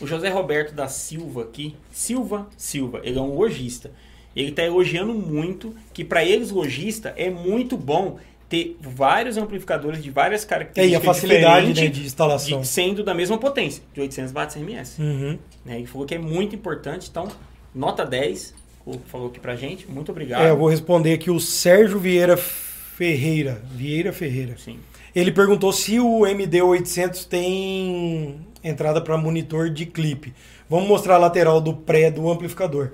[0.00, 3.90] O José Roberto da Silva aqui, Silva Silva, ele é um lojista.
[4.34, 8.18] Ele está elogiando muito que para eles lojista é muito bom
[8.48, 12.60] ter vários amplificadores de várias É, características e a facilidade né, de instalação.
[12.60, 15.00] de- sendo da mesma potência, de 800 watts RMS.
[15.02, 15.38] Uhum.
[15.64, 15.78] Né?
[15.78, 17.26] Ele falou que é muito importante, então
[17.74, 20.42] nota 10, o- falou aqui pra gente, muito obrigado.
[20.44, 23.60] É, eu vou responder aqui o Sérgio Vieira Ferreira.
[23.74, 24.54] Vieira Ferreira.
[24.58, 24.78] Sim.
[25.14, 28.36] Ele perguntou se o MD800 tem
[28.68, 30.34] entrada para monitor de clipe.
[30.68, 32.92] Vamos mostrar a lateral do pré do amplificador.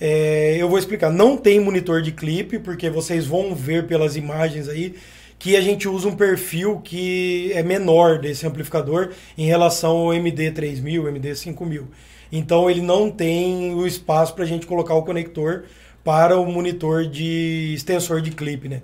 [0.00, 1.10] É, eu vou explicar.
[1.10, 4.94] Não tem monitor de clipe, porque vocês vão ver pelas imagens aí
[5.38, 10.82] que a gente usa um perfil que é menor desse amplificador em relação ao MD3000,
[10.82, 11.84] MD5000.
[12.30, 15.64] Então ele não tem o espaço para a gente colocar o conector
[16.04, 18.82] para o monitor de extensor de clipe, né?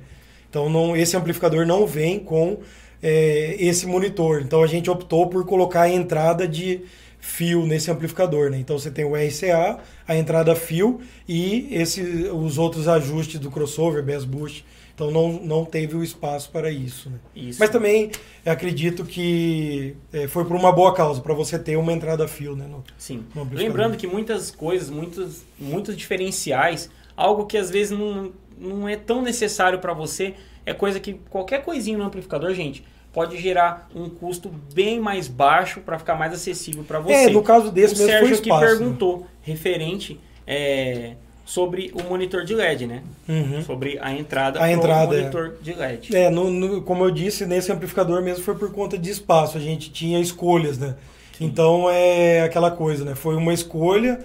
[0.48, 2.58] Então não, esse amplificador não vem com
[3.04, 4.40] é, esse monitor.
[4.40, 6.80] Então a gente optou por colocar a entrada de
[7.20, 8.58] fio nesse amplificador, né?
[8.58, 9.78] Então você tem o RCA,
[10.08, 12.00] a entrada fio e esse,
[12.32, 14.64] os outros ajustes do crossover, bass boost.
[14.94, 17.18] Então não, não teve o espaço para isso, né?
[17.36, 17.58] Isso.
[17.60, 18.10] Mas também
[18.46, 22.66] acredito que é, foi por uma boa causa, para você ter uma entrada fio, né?
[22.66, 23.24] No, Sim.
[23.34, 23.46] no.
[23.52, 29.20] Lembrando que muitas coisas, muitos, muitos diferenciais, algo que às vezes não, não é tão
[29.20, 30.34] necessário para você,
[30.64, 32.84] é coisa que qualquer coisinha no amplificador, gente,
[33.14, 37.14] pode gerar um custo bem mais baixo para ficar mais acessível para você.
[37.14, 38.60] É, no caso desse o mesmo Sérgio foi espaço.
[38.60, 38.66] né?
[38.68, 41.12] perguntou referente é,
[41.44, 43.02] sobre o monitor de LED, né?
[43.28, 43.62] Uhum.
[43.62, 45.20] Sobre a entrada A entrada, é.
[45.20, 46.14] monitor de LED.
[46.16, 49.56] É, no, no- como eu disse, nesse amplificador mesmo foi por conta de espaço.
[49.56, 50.94] A gente tinha escolhas, né?
[51.40, 53.14] Então é aquela coisa, né?
[53.14, 54.20] Foi uma escolha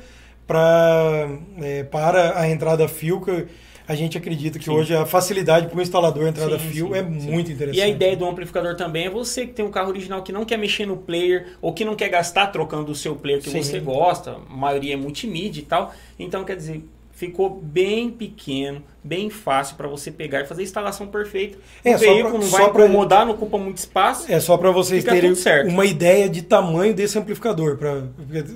[0.48, 1.28] pra,
[1.62, 3.48] é, para a entrada que
[3.90, 4.72] a gente acredita que Sim.
[4.72, 7.80] hoje a facilidade para o instalador entrada Sim, fio sim, é muito interessante.
[7.80, 10.46] E a ideia do amplificador também é você que tem um carro original que não
[10.46, 13.80] quer mexer no player ou que não quer gastar trocando o seu player que você
[13.80, 15.92] gosta, a maioria é multimídia e tal.
[16.20, 21.08] Então, quer dizer, ficou bem pequeno, bem fácil para você pegar e fazer a instalação
[21.08, 21.58] perfeita.
[21.84, 24.32] É, o veículo pra- não vai pra- incomodar, não ocupa muito espaço.
[24.32, 25.34] É só para vocês terem
[25.68, 27.76] uma ideia de tamanho desse amplificador.
[27.78, 28.04] Pra,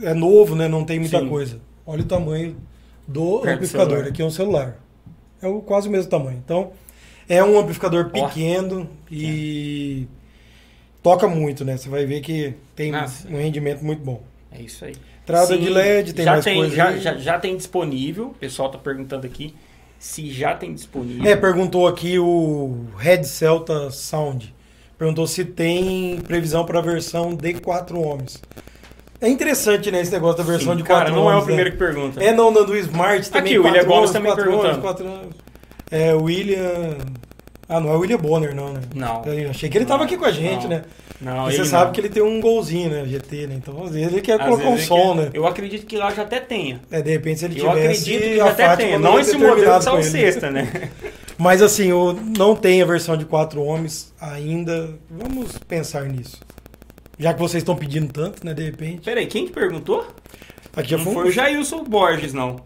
[0.03, 0.67] é novo, né?
[0.67, 1.27] Não tem muita Sim.
[1.27, 1.59] coisa.
[1.87, 2.55] Olha o tamanho
[3.07, 4.05] do Perto do amplificador.
[4.05, 4.82] Aqui é um celular.
[5.43, 6.41] É o, quase o mesmo tamanho.
[6.43, 6.71] Então,
[7.27, 10.07] é um amplificador pequeno e
[11.01, 11.77] toca muito, né?
[11.77, 13.27] Você vai ver que tem Nossa.
[13.27, 14.23] um rendimento muito bom.
[14.51, 14.95] É isso aí.
[15.23, 18.27] Entrada de LED, tem já mais tem, coisa já, já, já tem disponível.
[18.27, 19.53] O pessoal tá perguntando aqui
[19.99, 21.29] se já tem disponível.
[21.29, 24.53] É, perguntou aqui o Red Celta Sound.
[24.97, 28.41] Perguntou se tem previsão para a versão de 4 ohms.
[29.23, 31.23] É interessante, né, esse negócio da versão Sim, de 4 cara, ohms.
[31.23, 31.45] não é o né?
[31.45, 32.23] primeiro que pergunta.
[32.23, 33.53] É, não, não, do Smart também.
[33.53, 34.81] Aqui, o William 4 Gomes também 4 ohms, perguntando.
[34.81, 35.35] 4 ohms.
[35.89, 36.97] É, o William...
[37.69, 38.81] Ah, não é o William Bonner, não, né?
[38.93, 39.23] Não.
[39.25, 40.69] Eu achei que ele tava aqui com a gente, Não.
[40.69, 40.81] né?
[41.21, 41.91] Não, e você sabe não.
[41.93, 43.05] que ele tem um golzinho, né?
[43.05, 43.55] GT, né?
[43.55, 45.29] Então, às vezes, ele quer Às colocar um som, ele né?
[45.31, 46.81] quer- Eu acredito que lá já até tenha.
[46.91, 48.99] É, de repente, se ele Eu tivesse, acredito que já até tenha.
[48.99, 50.89] não esse modelo que saiu sexta, né?
[51.39, 54.89] Mas assim, o, não tem a versão de 4 ohms ainda.
[55.09, 56.41] Vamos pensar nisso.
[57.17, 58.53] Já que vocês estão pedindo tanto, né?
[58.53, 59.01] De repente.
[59.01, 60.07] Peraí, quem que perguntou?
[60.75, 62.59] Aqui já não foi, foi o Jailson Borges, não.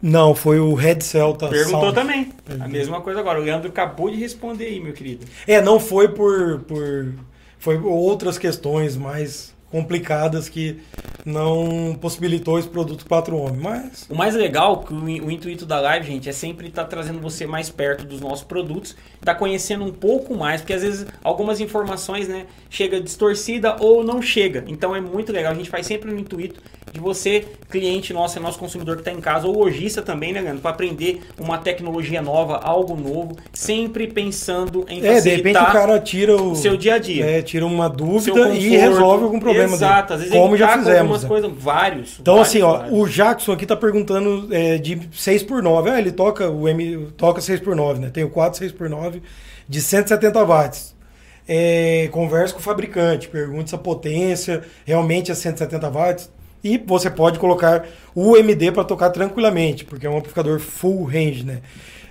[0.00, 1.48] Não, foi o Red Celta.
[1.48, 1.94] Perguntou Sound.
[1.94, 2.32] também.
[2.60, 3.40] A mesma coisa agora.
[3.40, 5.26] O Leandro acabou de responder aí, meu querido.
[5.46, 7.12] É, não foi por, por.
[7.58, 10.80] Foi por outras questões mais complicadas que
[11.28, 13.60] não possibilitou esse produto 4 ohms.
[13.60, 14.06] Mas.
[14.08, 17.46] O mais legal, que o, o intuito da live, gente, é sempre estar trazendo você
[17.46, 22.28] mais perto dos nossos produtos, tá conhecendo um pouco mais, porque às vezes algumas informações,
[22.28, 24.64] né, chega distorcida ou não chega.
[24.66, 25.52] Então é muito legal.
[25.52, 26.60] A gente faz sempre no intuito
[26.92, 30.40] de você, cliente nosso, é nosso consumidor que está em casa, ou lojista também, né,
[30.40, 35.60] Leandro, para aprender uma tecnologia nova, algo novo, sempre pensando em É, de repente o
[35.60, 36.52] facilitar cara tira o.
[36.52, 37.24] o seu dia a dia.
[37.24, 40.30] É, tira uma dúvida e resolve algum problema Exato, às dele.
[40.30, 41.00] vezes Como ele já tá fizemos.
[41.00, 41.28] algumas né?
[41.28, 42.18] coisas, vários.
[42.20, 42.98] Então, vários, assim, ó, vários.
[42.98, 45.90] o Jackson aqui tá perguntando é, de 6x9.
[45.90, 48.10] Ah, ele toca o M, toca 6x9, né?
[48.10, 49.20] Tem o 4 6x9
[49.68, 50.96] de 170 watts.
[51.50, 56.30] É, conversa com o fabricante, pergunta se a potência realmente é 170 watts.
[56.62, 61.44] E você pode colocar o MD para tocar tranquilamente, porque é um amplificador full range,
[61.44, 61.60] né?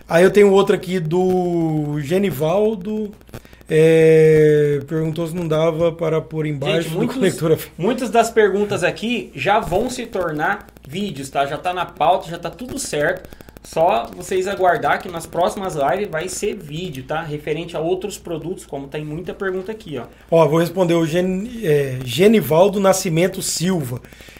[0.07, 3.11] Aí eu tenho outro aqui do Genivaldo.
[3.69, 7.57] é, perguntou se não dava para pôr embaixo Gente, muitos, conector.
[7.77, 11.45] muitas das perguntas aqui já vão se tornar vídeos, tá?
[11.45, 13.29] Já tá na pauta, já tá tudo certo.
[13.63, 17.21] Só vocês aguardar que nas próximas lives vai ser vídeo, tá?
[17.21, 20.05] Referente a outros produtos, como tem muita pergunta aqui, ó.
[20.31, 23.99] Ó, vou responder o Gen, é, Genivaldo Nascimento Silva.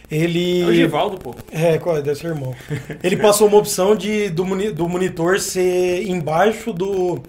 [0.10, 0.62] Ele.
[0.62, 1.36] É o Givaldo, pô.
[1.52, 2.02] É, qual é?
[2.02, 2.56] Deve ser irmão.
[3.04, 7.22] Ele passou uma opção de, do, moni- do monitor ser embaixo do,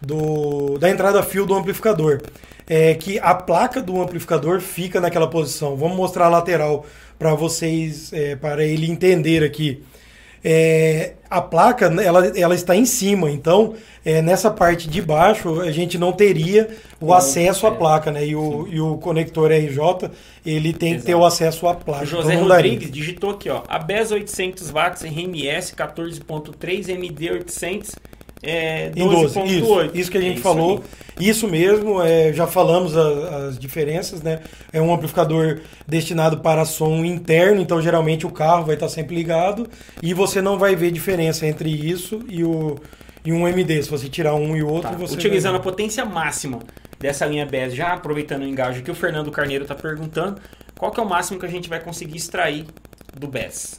[0.00, 2.20] do, da entrada fio do amplificador.
[2.68, 5.76] É que a placa do amplificador fica naquela posição.
[5.76, 6.86] Vamos mostrar a lateral
[7.18, 9.82] para vocês, é, para ele entender aqui.
[10.42, 13.74] É, a placa ela, ela está em cima, então
[14.04, 16.70] é, nessa parte de baixo a gente não teria
[17.00, 17.74] o acesso à é.
[17.74, 18.26] placa, né?
[18.26, 20.10] E o, e o conector RJ
[20.44, 21.22] ele tem que ter Exato.
[21.22, 22.04] o acesso à placa.
[22.04, 22.72] O então José daria.
[22.72, 23.62] Rodrigues digitou aqui, ó.
[23.68, 27.94] A BES 800 watts RMS 14.3 MD 800
[28.42, 29.46] é, Em 12, 12.8.
[29.46, 30.82] isso, isso que a É gente isso falou.
[31.18, 31.26] aí.
[31.28, 34.40] Isso mesmo, é, já falamos a- as diferenças, né?
[34.72, 39.68] É um amplificador destinado para som interno, então geralmente o carro vai estar sempre ligado
[40.02, 42.76] e você não vai ver diferença entre isso e, o,
[43.22, 43.82] e um MD.
[43.82, 44.96] Se você tirar um e outro, Tá.
[44.96, 45.12] você.
[45.14, 45.64] Utilizando a vai...
[45.64, 46.60] potência máxima
[46.98, 50.40] dessa linha BES, já aproveitando o engajo que o Fernando Carneiro está perguntando,
[50.78, 52.64] qual que é o máximo que a gente vai conseguir extrair
[53.14, 53.78] do BES?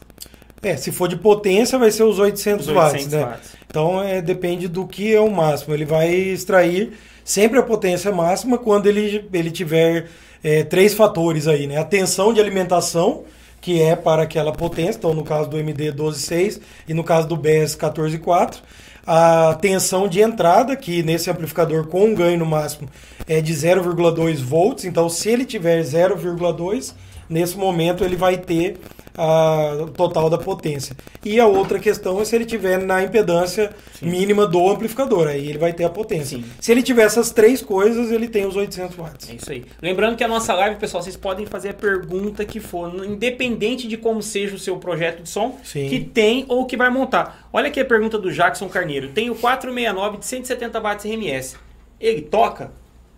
[0.64, 3.26] É, se for de potência, vai ser os 800, Os watts, 800 né?
[3.26, 3.52] watts.
[3.68, 5.74] Então, é, depende do que é o máximo.
[5.74, 6.94] Ele vai extrair
[7.24, 10.08] sempre a potência máxima quando ele, ele tiver
[10.44, 11.78] é, três fatores aí, né?
[11.78, 13.24] A tensão de alimentação,
[13.60, 17.36] que é para aquela potência, então no caso do MD 12.6 e no caso do
[17.36, 18.58] BES 14.4.
[19.06, 22.88] A tensão de entrada, que nesse amplificador com um ganho no máximo
[23.28, 24.86] é de 0,2 volts.
[24.86, 26.94] Então, se ele tiver 0,2,
[27.28, 28.80] nesse momento ele vai ter
[29.18, 30.96] a total da potência.
[31.24, 35.58] E a outra questão é se ele tiver na impedância mínima do amplificador, aí ele
[35.58, 36.38] vai ter a potência.
[36.38, 36.46] Sim.
[36.60, 39.30] Se ele tiver essas três coisas, ele tem os 800 watts.
[39.30, 39.66] É isso aí.
[39.82, 43.98] Lembrando que a nossa live, pessoal, vocês podem fazer a pergunta que for, independente de
[43.98, 45.90] como seja o seu projeto de som, Sim.
[45.90, 47.50] que tem ou que vai montar.
[47.52, 49.10] Olha aqui a pergunta do Jackson Carneiro.
[49.10, 51.58] Tem o 469 de 170 watts RMS.
[52.00, 52.72] Ele toca?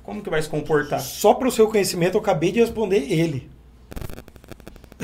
[0.03, 0.99] Como que vai se comportar?
[0.99, 3.49] Só para o seu conhecimento, eu acabei de responder ele.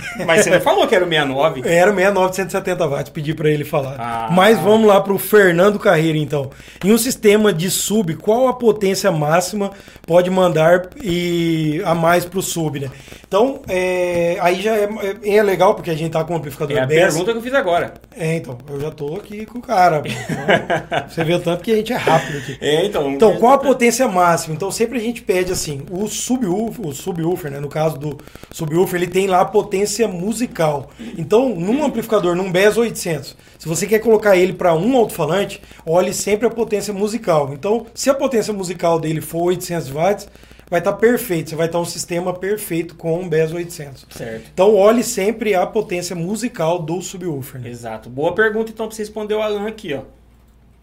[0.25, 1.61] Mas você não falou que era o 69?
[1.65, 3.95] Era o 69 de 170 watts, pedi para ele falar.
[3.97, 4.29] Ah.
[4.31, 6.49] Mas vamos lá para o Fernando Carreira, então.
[6.83, 9.71] Em um sistema de sub, qual a potência máxima
[10.05, 12.89] pode mandar e a mais para o sub, né?
[13.27, 14.89] Então, é, aí já é,
[15.23, 16.97] é legal, porque a gente tá com um amplificador É a BES.
[16.97, 17.93] pergunta que eu fiz agora.
[18.17, 20.01] É, então, eu já tô aqui com o cara.
[20.03, 22.57] Então, você vê o tanto que a gente é rápido aqui.
[22.59, 23.11] É, então.
[23.11, 24.55] Então, qual a potência máxima?
[24.55, 27.59] Então, sempre a gente pede assim, o subwoofer, o subwoofer, né?
[27.59, 28.17] No caso do
[28.51, 30.89] subwoofer, ele tem lá a potência musical.
[31.17, 36.13] Então, num amplificador, num BES 800, se você quer colocar ele para um alto-falante, olhe
[36.13, 37.51] sempre a potência musical.
[37.53, 40.27] Então, se a potência musical dele for 800 watts,
[40.69, 41.49] vai estar perfeito.
[41.49, 44.05] Você vai estar um sistema perfeito com um BES 800.
[44.11, 44.49] Certo.
[44.53, 47.59] Então, olhe sempre a potência musical do subwoofer.
[47.61, 47.69] Né?
[47.69, 48.09] Exato.
[48.09, 50.01] Boa pergunta, então, pra você responder o Alan aqui, ó.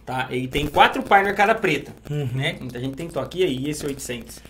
[0.05, 0.29] Tá?
[0.31, 2.29] Ele tem quatro pioneer cara preta, Uhum.
[2.35, 2.57] né?
[2.61, 3.41] Muita gente tem toque.
[3.41, 4.41] E aí, esse 800?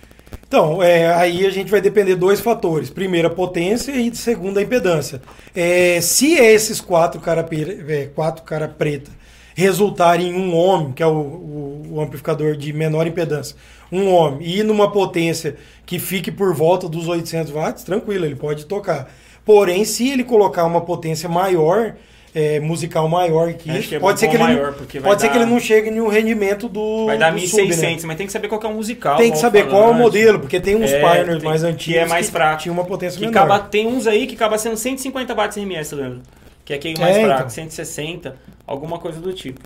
[0.48, 2.88] Então, é, aí a gente vai depender de dois fatores.
[2.88, 5.20] Primeiro, a potência e segundo, a impedância.
[5.54, 7.44] É, se esses quatro cara,
[7.88, 9.10] é, quatro cara preta
[9.56, 13.56] resultarem em um ohm, que é o, o- o amplificador de menor impedância,
[13.90, 18.66] um ohm, e numa potência que fique por volta dos 800 watts, tranquilo, ele pode
[18.66, 19.10] tocar.
[19.44, 21.94] Porém, se ele colocar uma potência maior,
[22.38, 25.22] é, musical maior que isso, que é pode ser que ele, maior, porque vai pode
[25.22, 28.02] ser que dar- ele não chegue em um rendimento do Vai dar do sub, 1.600,
[28.02, 28.08] né?
[28.08, 29.16] mas tem que saber qual que é o musical.
[29.16, 31.66] Tem que saber qual é o falando, modelo, porque tem uns É, tem- mais que
[31.66, 32.62] antigos é mais fraco.
[32.62, 33.38] tinha uma potência Que menor.
[33.44, 36.18] acaba, tem uns aí que acaba sendo 150 watts RMS, lembra?
[36.62, 37.48] Que é aquele mais É, fraco, então.
[37.50, 39.60] 160, alguma coisa do tipo.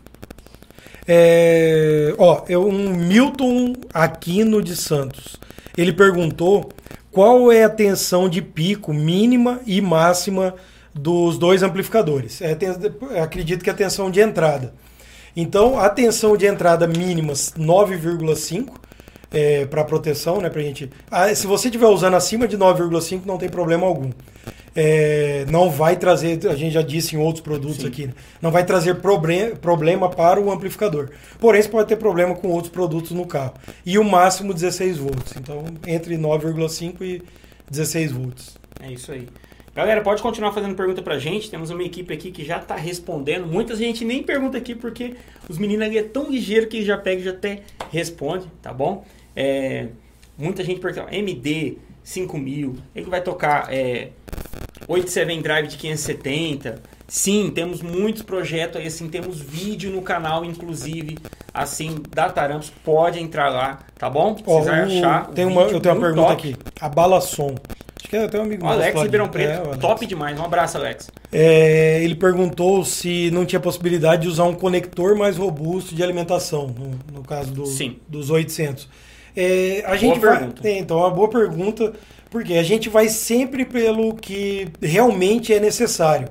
[1.09, 5.37] É, ó, eu, um Milton Aquino de Santos.
[5.77, 6.71] Ele perguntou
[7.11, 10.55] qual é a tensão de pico mínima e máxima
[10.95, 12.41] dos dois amplificadores.
[12.43, 12.71] É, ten-
[13.23, 14.73] acredito que a tensão de entrada.
[15.37, 18.73] Então, a tensão de entrada mínima 9,5
[19.33, 20.91] é, para proteção, né, pra gente.
[21.11, 24.11] Ah, se você estiver usando acima de 9,5 não tem problema algum.
[24.75, 27.87] É, não vai trazer, a gente já disse em outros produtos Sim.
[27.89, 31.11] aqui, né, não vai trazer proble- problema para o amplificador.
[31.41, 33.55] Porém, você pode ter problema com outros produtos no carro.
[33.87, 35.35] E o máximo 16 volts.
[35.37, 37.23] Então, entre 9,5 e
[37.71, 38.57] 16 volts.
[38.81, 39.29] É isso aí.
[39.75, 41.49] Galera, pode continuar fazendo pergunta pra gente.
[41.51, 43.47] Temos uma equipe aqui que já tá respondendo.
[43.47, 45.15] Muita gente nem pergunta aqui porque
[45.49, 47.61] os meninos ali é tão ligeiro que já pega e já até
[47.91, 49.05] responde, tá bom?
[49.35, 49.87] É,
[50.37, 54.09] muita gente pergunta, MD 5000, ele vai tocar é,
[54.89, 56.83] 87 Drive de 570.
[57.07, 61.19] Sim, temos muitos projetos aí, assim, temos vídeo no canal, inclusive,
[61.53, 64.37] assim, da Taramps, pode entrar lá, tá bom?
[64.47, 65.27] Ó, Precisa o- achar.
[65.31, 66.33] tem uma, eu tenho uma pergunta top.
[66.51, 66.57] aqui.
[66.81, 67.57] A Bala Som.
[68.01, 69.79] Acho que é até um amigo O Alex Ribeirão é, Preto, Alex.
[69.79, 70.39] top demais.
[70.41, 71.11] Um abraço, Alex.
[71.31, 76.67] É, ele perguntou se não tinha possibilidade de usar um conector mais robusto de alimentação,
[76.69, 77.99] no, no caso do- Sim.
[78.09, 78.89] dos 800.
[79.37, 80.69] É, a gente Boa vai, pergunta.
[80.69, 81.93] é, então, é uma boa pergunta,
[82.31, 86.29] porque a gente vai sempre pelo que realmente é necessário.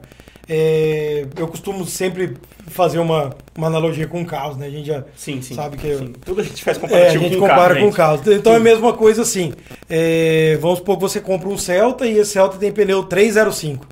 [0.51, 2.35] É, eu costumo sempre
[2.69, 4.65] fazer uma, uma analogia com carros, né?
[4.65, 5.53] A gente já Sim, sim.
[5.53, 6.11] sabe que sim.
[6.25, 7.95] Tudo a gente faz é, a comparativo gente com o compara carro, com gente.
[7.95, 8.27] carros.
[8.27, 9.53] Então é a mesma coisa assim.
[9.87, 13.85] É, vamos supor que você compra um Celta e esse Celta tem pneu 305.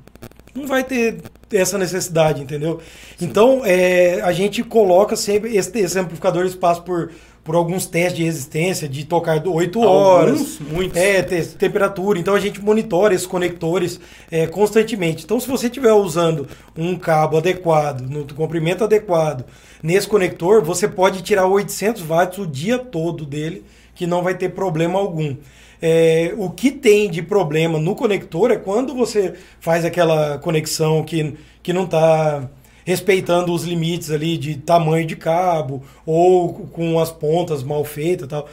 [0.52, 1.18] Não vai ter
[1.52, 2.80] essa necessidade, entendeu?
[3.20, 5.56] Então é, a gente coloca sempre.
[5.56, 7.12] Esse, esse amplificador passam por,
[7.48, 10.32] por alguns testes de resistência, de tocar 8 horas.
[10.34, 10.98] Alguns, muitos.
[10.98, 12.18] É, te- temperatura.
[12.18, 13.98] Então a gente monitora esses conectores
[14.30, 15.24] é, constantemente.
[15.24, 16.46] Então, se você estiver usando
[16.76, 19.46] um cabo adequado, no comprimento adequado,
[19.82, 24.50] nesse conector, você pode tirar 800 watts o dia todo dele, que não vai ter
[24.50, 25.34] problema algum.
[25.80, 31.32] É, o que tem de problema no conector é quando você faz aquela conexão que,
[31.62, 32.46] que não está
[32.88, 38.30] respeitando os limites ali de tamanho de cabo ou com as pontas mal feitas e
[38.30, 38.48] tal.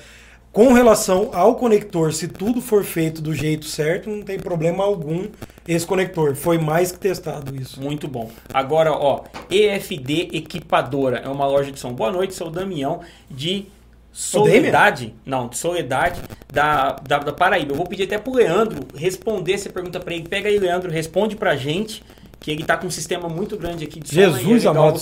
[0.51, 5.27] Com relação ao conector, se tudo for feito do jeito certo, não tem problema algum
[5.65, 6.35] esse conector.
[6.35, 7.81] Foi mais que testado isso.
[7.81, 8.29] Muito bom.
[8.53, 11.93] Agora, ó, EFD Equipadora é uma loja de som.
[11.93, 12.99] Boa noite, sou o Damião
[13.31, 13.67] de
[14.11, 15.15] Soledade.
[15.25, 16.19] Não, de Soledade
[16.51, 17.71] da, da, da Paraíba.
[17.71, 20.27] Eu vou pedir até pro Leandro responder essa pergunta para ele.
[20.27, 22.03] Pega aí, Leandro, responde pra gente
[22.45, 24.13] que ele tá com um sistema muito grande aqui de som.
[24.13, 24.99] Jesus é amado,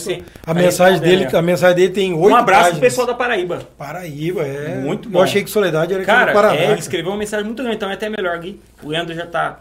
[0.47, 2.79] a mensagem dele, a mensagem dele tem oito Um abraço páginas.
[2.79, 3.67] pro pessoal da Paraíba.
[3.77, 4.75] Paraíba, é.
[4.77, 5.21] Muito Eu bom.
[5.21, 6.55] achei que Soledade era Cara, no Paraná.
[6.55, 8.61] é, ele escreveu uma mensagem muito grande, então é até melhor aqui.
[8.81, 9.59] O Leandro já tá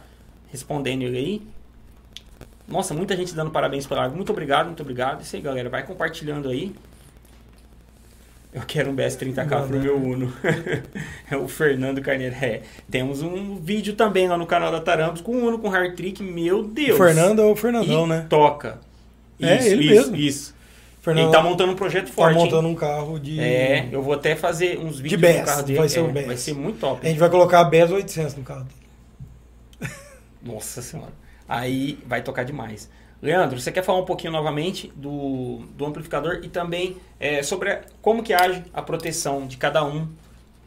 [0.52, 1.42] respondendo ele aí.
[2.68, 4.14] Nossa, muita gente dando parabéns live.
[4.14, 5.20] Muito obrigado, muito obrigado.
[5.22, 5.68] Isso aí, galera.
[5.68, 6.72] Vai compartilhando aí.
[8.52, 9.78] Eu quero um BS30K pro Manda.
[9.78, 10.32] meu Uno.
[11.30, 12.34] é o Fernando Carneiro.
[12.40, 15.94] É, temos um vídeo também lá no canal da Tarambos com o Uno com hard
[15.96, 16.22] trick.
[16.22, 16.94] Meu Deus.
[17.00, 18.26] O Fernando é o Fernandão, E né?
[18.28, 18.78] toca.
[19.40, 20.16] É, Isso, ele isso, mesmo.
[20.16, 20.54] Isso.
[21.00, 22.36] Fernando Ele tá montando um projeto tá forte.
[22.38, 22.44] hein?
[22.44, 23.40] montando um carro de.
[23.40, 25.78] É, eu vou até fazer uns vídeos BS, do carro dele.
[25.78, 26.26] vai ser É, o BS.
[26.26, 27.06] Vai ser muito top.
[27.06, 29.92] A gente vai colocar a BES 800 no carro dele.
[30.42, 31.12] Nossa senhora.
[31.48, 32.88] Aí vai tocar demais.
[33.22, 37.82] Leandro, você quer falar um pouquinho novamente do, do amplificador e também é, sobre a-
[38.02, 40.08] como que age a proteção de cada um,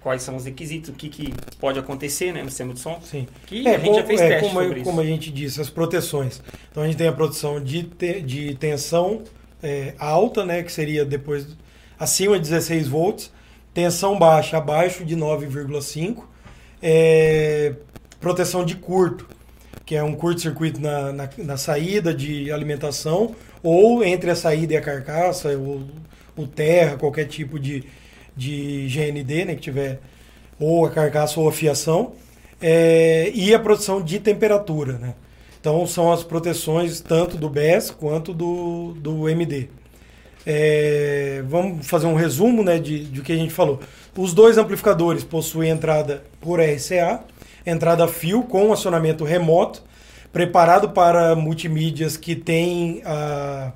[0.02, 3.00] quais são os requisitos, o que, que pode acontecer né, no sistema de som?
[3.04, 3.28] Sim.
[3.46, 5.70] Que a gente como, já fez é, teste como, sobre como a gente disse, as
[5.70, 6.42] proteções.
[6.72, 9.24] Então a gente tem a proteção de, te- de tensão
[9.62, 11.48] é, alta, né, que seria depois
[12.00, 13.32] acima de 16 volts,
[13.74, 16.24] tensão baixa abaixo de 9,5,
[16.82, 17.74] é,
[18.22, 19.28] proteção de curto,
[19.86, 24.78] que é um curto-circuito na, na, na saída de alimentação ou entre a saída e
[24.78, 25.84] a carcaça, ou
[26.36, 27.84] o terra, qualquer tipo de,
[28.36, 30.00] de GND, né, que tiver
[30.60, 32.14] ou a carcaça ou a fiação,
[32.62, 34.94] é, e a proteção de temperatura.
[34.94, 35.14] Né?
[35.60, 39.70] Então são as proteções tanto do BES quanto do, do MD.
[40.46, 43.80] É, vamos fazer um resumo né, de, de o que a gente falou.
[44.16, 47.22] Os dois amplificadores possuem entrada por RCA,
[47.66, 49.84] entrada fio com acionamento remoto,
[50.32, 53.72] preparado para multimídias que tem a.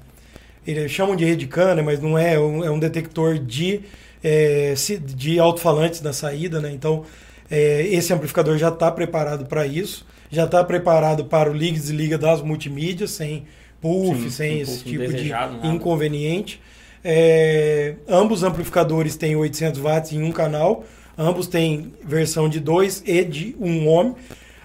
[0.68, 3.82] Eles chamam de rede CAN, né, mas não é, é um- detector de,
[4.24, 4.74] é,
[5.16, 6.60] de alto-falantes na saída.
[6.60, 6.72] Né?
[6.72, 7.04] Então,
[7.50, 11.80] é, esse amplificador já está preparado para isso, já está preparado para o liga e
[11.80, 13.46] desliga das multimídias, sem
[13.82, 15.66] puff, Sim, sem esse tipo de nada.
[15.66, 16.62] inconveniente.
[17.04, 20.84] É, ambos amplificadores têm 800 watts em um canal,
[21.20, 24.14] ambos têm versão de 2 e de 1 ohm.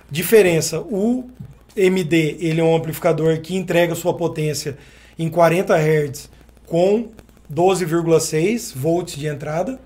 [0.09, 1.29] Diferença, o
[1.77, 4.79] MD ele é um amplificador que entrega sua potência
[5.19, 6.31] em 40 Hz
[6.67, 7.09] com
[7.53, 9.81] 12,6 volts de entrada.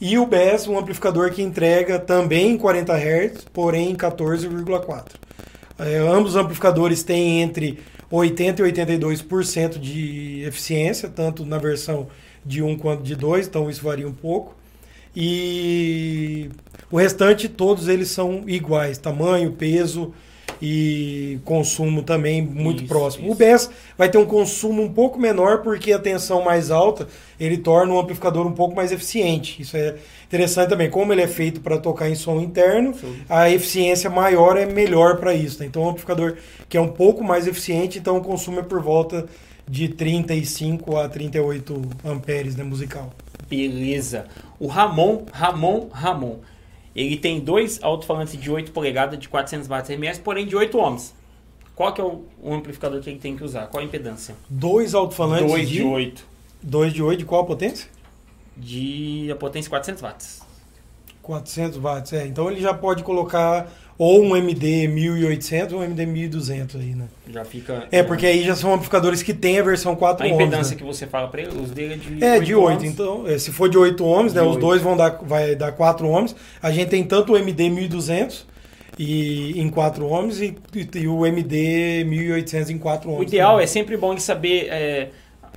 [0.00, 5.04] E o BES, um amplificador que entrega também em 40 Hz, porém em 14,4.
[5.78, 7.78] É, ambos os amplificadores têm entre
[8.10, 12.08] 80% e 82% de eficiência, tanto na versão
[12.44, 14.55] de 1 quanto de 2, então isso varia um pouco.
[15.16, 16.50] E
[16.92, 20.12] o restante, todos eles são iguais, tamanho, peso
[20.60, 23.28] e consumo também muito Isso, próximo.
[23.28, 23.38] O isso.
[23.38, 27.08] BES vai ter um consumo um pouco menor porque a tensão mais alta
[27.38, 29.60] ele torna o amplificador um pouco mais eficiente.
[29.62, 29.96] Isso é
[30.26, 30.90] interessante também.
[30.90, 32.94] Como ele é feito para tocar em som interno,
[33.28, 35.60] a eficiência maior é melhor para isso.
[35.60, 35.66] né?
[35.66, 36.36] Então, um amplificador
[36.68, 39.26] que é um pouco mais eficiente, então o consumo é por volta
[39.68, 43.12] de 35 a 38 amperes né, musical.
[43.48, 44.26] Beleza.
[44.58, 46.38] O Ramon, Ramon, Ramon.
[46.94, 51.14] Ele tem dois alto-falantes de 8 polegadas de 400 watts RMS, porém de 8 ohms.
[51.74, 53.66] Qual que é o, o amplificador que ele tem que usar?
[53.66, 54.34] Qual a impedância?
[54.48, 56.26] Dois alto-falantes 2 de, de 8.
[56.62, 57.90] 2 de 8 de qual potência?
[58.56, 60.40] De a potência 400 watts.
[61.20, 62.26] 400 watts, é.
[62.26, 67.06] Então ele já pode colocar ou um MD 1800 ou um MD 1200 aí, né?
[67.32, 67.84] Já fica.
[67.90, 70.76] É, porque aí já são amplificadores que têm a versão 4 A ohms, impedância né?
[70.78, 72.72] que você fala pra ele, os dele é de É, de 8.
[72.82, 72.84] ohms.
[72.92, 74.60] Então, é, se for de 8 ohms, né, De os 8.
[74.60, 76.36] dois vão dar, vai dar 4 ohms.
[76.62, 78.46] A gente tem tanto o MD 1200
[78.98, 80.54] e, em 4 ohms e,
[80.94, 83.20] e- o MD 1800 em 4 ohms.
[83.20, 83.64] O ideal também.
[83.64, 85.08] é sempre bom em saber é,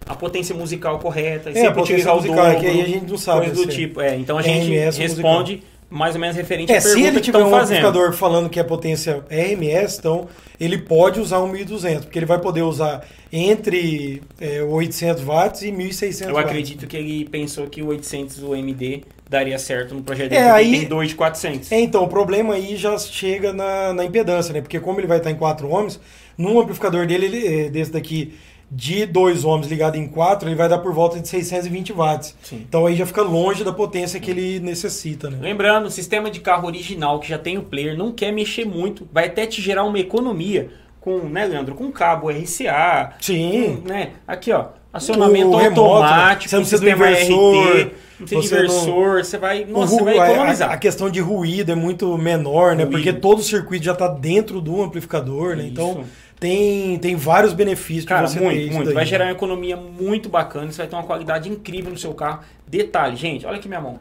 [0.05, 2.81] a potência musical correta, É, a sempre potência utilizar musical, o é dobro, que aí
[2.81, 3.99] a gente não sabe coisas do se- tipo.
[4.01, 7.15] É, então a gente RMS responde mais ou menos referente É, à se pergunta ele
[7.17, 7.77] que tiver um fazendo.
[7.77, 10.27] amplificador falando que é potência RMS, então
[10.59, 15.71] ele pode usar um 1200, porque ele vai poder usar entre é, 800 watts e
[15.71, 16.49] 1600 Eu watts.
[16.49, 20.87] acredito que ele pensou que o 800 UMD daria certo no projeto É, aí- tem
[20.87, 21.71] dois de 400.
[21.71, 24.61] É, então, o problema aí já chega na, na impedância, né?
[24.61, 25.99] Porque como ele vai estar em 4 ohms,
[26.37, 28.33] num amplificador dele, ele, é, desse daqui,
[28.72, 32.36] de 2 ohms ligado em 4, ele vai dar por volta de 620 watts.
[32.43, 32.65] Sim.
[32.67, 35.39] Então aí já fica longe da potência que ele necessita, né?
[35.41, 39.07] Lembrando, o sistema de carro original que já tem o player não quer mexer muito,
[39.11, 43.82] vai até te gerar uma economia com, né, Leandro, com cabo RCA, Sim.
[43.82, 46.09] com, né, aqui ó, acionamento O remoto, né?
[46.09, 47.78] automático, Você não precisa sistema inversor.
[47.78, 49.24] RT, Não tem inversor, não...
[49.24, 50.70] você vai, nossa, você vai economizar.
[50.70, 52.84] A, a, questão de ruído é muito menor, né?
[52.84, 52.91] Ruído.
[52.91, 55.65] Porque todo o circuito já está dentro do amplificador, né?
[55.65, 56.03] Então
[56.39, 58.93] tem, tem vários benefícios Cara, você muito, muito.
[58.93, 62.41] Vai gerar uma economia muito bacana, você vai ter uma qualidade incrível no seu carro.
[62.65, 63.99] Detalhe, gente, olha aqui minha mão.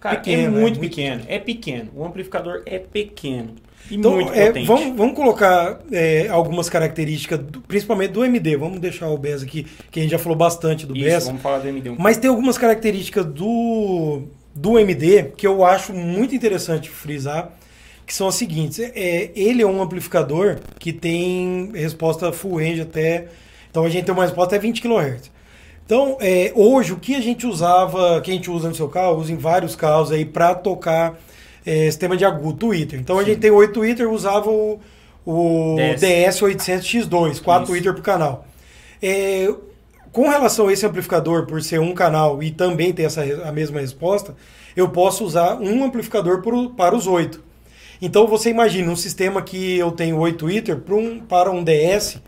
[0.00, 1.22] Cara, pequeno, é muito, é pequeno.
[1.28, 1.90] É pequeno.
[1.94, 3.54] O amplificador é pequeno.
[3.90, 8.56] E então, muito é, vamos, vamos colocar é, algumas características, do, principalmente do MD.
[8.56, 11.26] Vamos deixar o BES aqui, que a gente já falou bastante do Isso, BES.
[11.26, 11.90] Vamos falar do MD.
[11.90, 14.22] Um mas tem algumas características do,
[14.54, 17.52] do MD que eu acho muito interessante frisar
[18.06, 18.78] que são as seguintes.
[18.78, 23.28] É, ele é um amplificador que tem resposta full range até.
[23.70, 25.30] Então a gente tem uma resposta até 20 kHz.
[25.86, 29.18] Então, é, hoje, o que a gente usava, que a gente usa no seu carro,
[29.18, 31.18] usa em vários carros aí para tocar
[31.64, 32.98] é, sistema de agudo, Twitter.
[32.98, 33.22] Então Sim.
[33.22, 34.80] a gente tem 8 Twitter, usava o,
[35.26, 36.40] o DS.
[36.40, 38.46] 800X2, 4 Twitter por canal.
[39.02, 39.52] É,
[40.10, 43.80] com relação a esse amplificador, por ser um canal e também ter essa, a mesma
[43.80, 44.34] resposta,
[44.76, 47.42] eu posso usar um amplificador por, para os 8.
[48.04, 52.18] Então você imagina um sistema que eu tenho 8 Twitter para um, para um DS.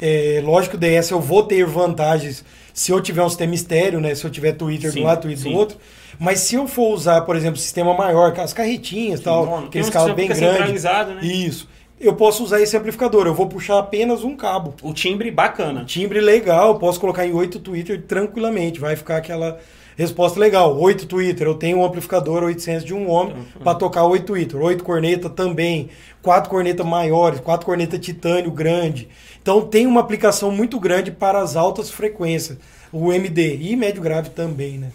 [0.00, 4.14] É, lógico DS eu vou ter vantagens se eu tiver um sistema estéreo, né?
[4.14, 5.52] Se eu tiver Twitter sim, do lado, Twitter sim.
[5.52, 5.76] do outro.
[6.18, 9.90] Mas se eu for usar, por exemplo, sistema maior, as carretinhas e tal, não, aqueles
[9.90, 10.84] carros bem grandes.
[10.84, 11.20] Né?
[11.22, 11.68] Isso.
[12.00, 14.74] Eu posso usar esse amplificador, eu vou puxar apenas um cabo.
[14.82, 15.82] O timbre bacana.
[15.82, 19.58] O timbre legal, posso colocar em 8 Twitter tranquilamente, vai ficar aquela
[19.96, 23.44] Resposta legal, 8 Twitter, eu tenho um amplificador 800 de um ohm uhum.
[23.64, 25.88] para tocar 8 Twitter, 8 corneta também,
[26.20, 29.08] 4 cornetas maiores, 4 corneta titânio grande.
[29.40, 32.58] Então tem uma aplicação muito grande para as altas frequências,
[32.92, 34.90] o MD e médio grave também, né?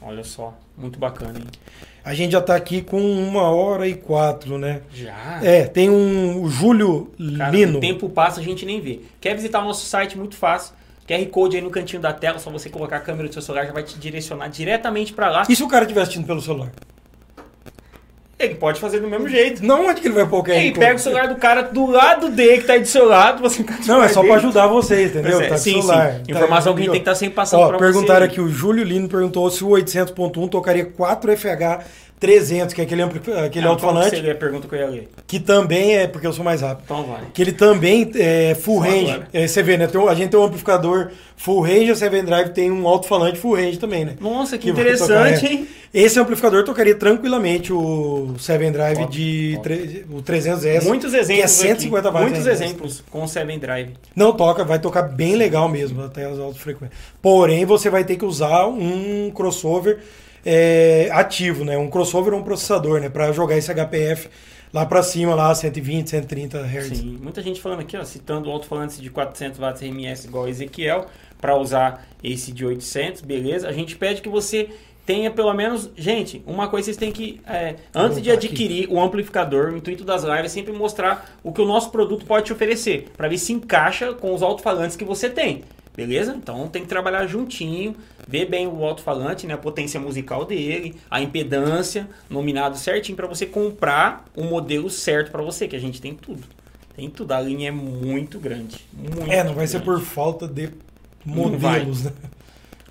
[0.00, 1.46] Olha só, muito bacana, hein?
[2.04, 4.82] A gente já está aqui com uma hora e quatro, né?
[4.94, 5.40] Já?
[5.42, 7.78] É, tem um o Júlio Cara, Lino.
[7.78, 9.00] O tempo passa, a gente nem vê.
[9.20, 10.72] Quer visitar o nosso site muito fácil
[11.06, 13.66] QR Code aí no cantinho da tela, só você colocar a câmera do seu celular
[13.66, 15.42] já vai te direcionar diretamente para lá.
[15.48, 16.70] E se o cara estiver assistindo pelo celular?
[18.38, 19.64] Ele pode fazer do mesmo jeito.
[19.64, 21.86] Não onde que ele vai pôr o QR Ele pega o celular do cara do
[21.86, 25.10] lado dele, que tá aí do seu lado, você Não, é só para ajudar vocês,
[25.10, 25.40] entendeu?
[25.40, 26.12] É, tá sim, celular.
[26.12, 26.24] Sim.
[26.24, 28.32] Tá Informação que a gente tem que estar tá sempre passando Ó, perguntaram você.
[28.32, 31.86] aqui, o Júlio Lino perguntou se o 800.1 tocaria 4 FH
[32.18, 34.30] 300, que é aquele, aquele ah, alto-falante.
[34.30, 35.08] A pergunta que eu ia ler.
[35.26, 36.84] Que também é, porque eu sou mais rápido.
[36.84, 37.26] Então vai.
[37.32, 39.22] Que ele também é full Só range.
[39.32, 39.86] É, você vê, né?
[39.86, 43.54] Tem, a gente tem um amplificador full range, a Seven Drive tem um alto-falante full
[43.54, 44.16] range também, né?
[44.18, 45.68] Nossa, que, que interessante, tocar, hein?
[45.92, 50.04] Esse amplificador tocaria tranquilamente o Seven Drive top, de top.
[50.10, 50.84] o 300S.
[50.84, 51.36] Muitos exemplos.
[51.36, 52.30] Que é 150 watts.
[52.30, 53.90] Muitos exemplos com o Seven Drive.
[54.14, 56.98] Não toca, vai tocar bem legal mesmo, até as altas frequências.
[57.20, 59.98] Porém, você vai ter que usar um crossover
[60.48, 61.76] é, ativo, né?
[61.76, 63.08] Um crossover ou um processador, né?
[63.08, 64.28] Para jogar esse HPF
[64.72, 66.98] lá para cima, lá 120, 130 Hz.
[66.98, 71.06] Sim, muita gente falando aqui, ó, citando o alto-falante de 400 watts RMS igual Ezequiel,
[71.40, 73.68] para usar esse de 800, beleza?
[73.68, 74.68] A gente pede que você
[75.04, 75.90] tenha pelo menos.
[75.96, 77.40] Gente, uma coisa vocês têm que.
[77.44, 78.94] É, antes de adquirir aqui.
[78.94, 82.46] o amplificador, o intuito das lives é sempre mostrar o que o nosso produto pode
[82.46, 85.64] te oferecer, para ver se encaixa com os alto-falantes que você tem.
[85.96, 86.34] Beleza?
[86.36, 87.96] Então tem que trabalhar juntinho,
[88.28, 93.46] ver bem o alto-falante, né, a potência musical dele, a impedância, nominado certinho para você
[93.46, 96.44] comprar o modelo certo para você, que a gente tem tudo.
[96.94, 98.86] Tem tudo, a linha é muito grande.
[98.92, 99.70] Muito é, não vai grande.
[99.70, 100.70] ser por falta de
[101.24, 102.16] modelos, não né?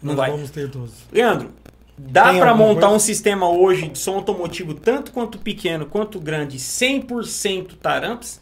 [0.02, 0.32] Não Nós vai.
[0.32, 0.94] vamos ter todos.
[1.12, 1.52] Leandro,
[1.98, 2.96] dá para montar coisa?
[2.96, 8.42] um sistema hoje de som automotivo tanto quanto pequeno quanto grande 100% taramps?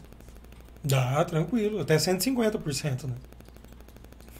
[0.82, 3.14] Dá, tranquilo, até 150%, né?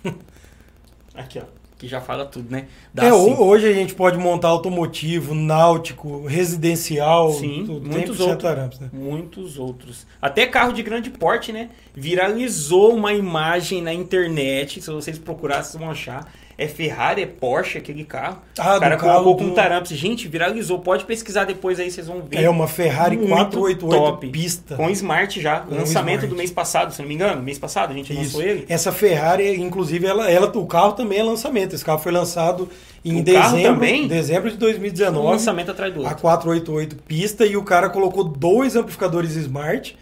[1.15, 1.45] Aqui, ó.
[1.77, 2.69] Que já fala tudo, né?
[2.95, 3.35] Dá é, sim.
[3.37, 8.89] hoje a gente pode montar automotivo, náutico, residencial, sim, tudo, muitos outros, arames, né?
[8.93, 10.07] muitos outros.
[10.23, 11.71] Até carro de grande porte, né?
[11.93, 17.79] Viralizou uma imagem na internet, se vocês procurarem, vocês vão achar é Ferrari, é Porsche
[17.79, 18.39] aquele carro.
[18.59, 19.55] Ah, o cara colocou com do...
[19.55, 19.91] taramps.
[19.91, 20.79] Gente, viralizou.
[20.79, 22.43] Pode pesquisar depois aí, vocês vão ver.
[22.43, 24.29] É uma Ferrari Muito 488 top.
[24.29, 24.77] pista.
[24.77, 25.61] Com Smart já.
[25.61, 26.27] Com lançamento Smart.
[26.29, 27.43] do mês passado, se não me engano.
[27.43, 28.23] Mês passado a gente Isso.
[28.23, 28.65] lançou ele.
[28.69, 31.75] Essa Ferrari, inclusive, ela, ela, o carro também é lançamento.
[31.75, 32.69] Esse carro foi lançado
[33.05, 35.27] em o dezembro, dezembro de 2019.
[35.27, 36.13] Um lançamento atrás do outro.
[36.13, 39.97] A 488 pista e o cara colocou dois amplificadores Smart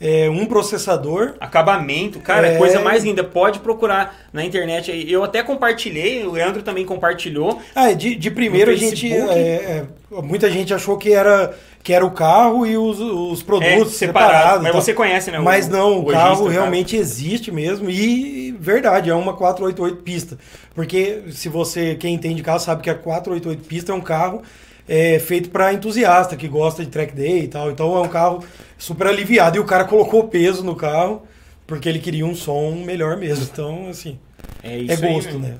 [0.00, 1.34] é, um processador.
[1.40, 2.58] Acabamento, cara, é...
[2.58, 3.24] coisa mais linda.
[3.24, 4.90] Pode procurar na internet.
[5.10, 7.60] Eu até compartilhei, o Leandro também compartilhou.
[7.74, 9.12] Ah, de, de primeiro a gente.
[9.12, 9.86] É, é,
[10.22, 14.32] muita gente achou que era, que era o carro e os, os produtos é, separado,
[14.32, 14.62] separados.
[14.62, 15.38] Mas você conhece, né?
[15.40, 17.02] Mas não, o, o carro realmente cara.
[17.02, 17.90] existe mesmo.
[17.90, 20.38] E verdade, é uma 488 pista.
[20.74, 24.42] Porque se você, quem entende carro, sabe que a 488 pista é um carro
[24.88, 27.70] é, feito para entusiasta que gosta de track day e tal.
[27.70, 28.42] Então é um carro
[28.78, 29.56] super aliviado.
[29.56, 31.22] E o cara colocou peso no carro
[31.66, 33.44] porque ele queria um som melhor mesmo.
[33.44, 34.18] Então, assim,
[34.62, 35.56] é, é gosto, né?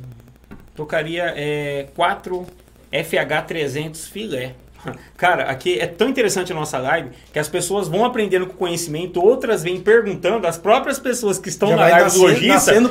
[0.75, 2.47] Tocaria é, quatro
[2.91, 4.55] FH300 filé.
[5.17, 9.25] Cara, aqui é tão interessante a nossa live que as pessoas vão aprendendo com conhecimento,
[9.25, 12.89] outras vêm perguntando, as próprias pessoas que estão Já na live nascer- do lojista nascendo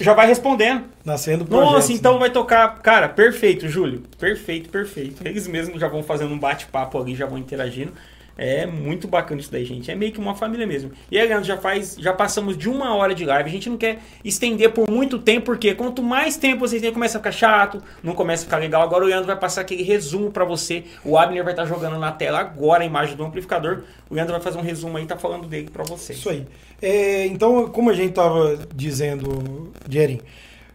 [0.00, 0.84] já vai respondendo.
[1.04, 1.72] Nascendo projetos.
[1.74, 2.20] Nossa, então né?
[2.20, 2.78] vai tocar.
[2.80, 4.02] Cara, perfeito, Júlio.
[4.18, 5.26] Perfeito, perfeito.
[5.26, 7.92] Eles mesmos já vão fazendo um bate-papo ali, já vão interagindo.
[8.36, 9.90] É muito bacana isso daí, gente.
[9.90, 10.90] É meio que uma família mesmo.
[11.10, 11.96] E aí, Leandro, já faz.
[11.98, 13.48] Já passamos de uma hora de live.
[13.48, 17.18] A gente não quer estender por muito tempo, porque quanto mais tempo vocês têm, começa
[17.18, 18.82] a ficar chato, não começa a ficar legal.
[18.82, 20.84] Agora o Leandro vai passar aquele resumo pra você.
[21.04, 23.82] O Abner vai estar jogando na tela agora a imagem do amplificador.
[24.08, 26.18] O Leandro vai fazer um resumo aí, tá falando dele pra vocês.
[26.18, 26.46] Isso aí.
[26.80, 30.20] É, então, como a gente estava dizendo, Jerry,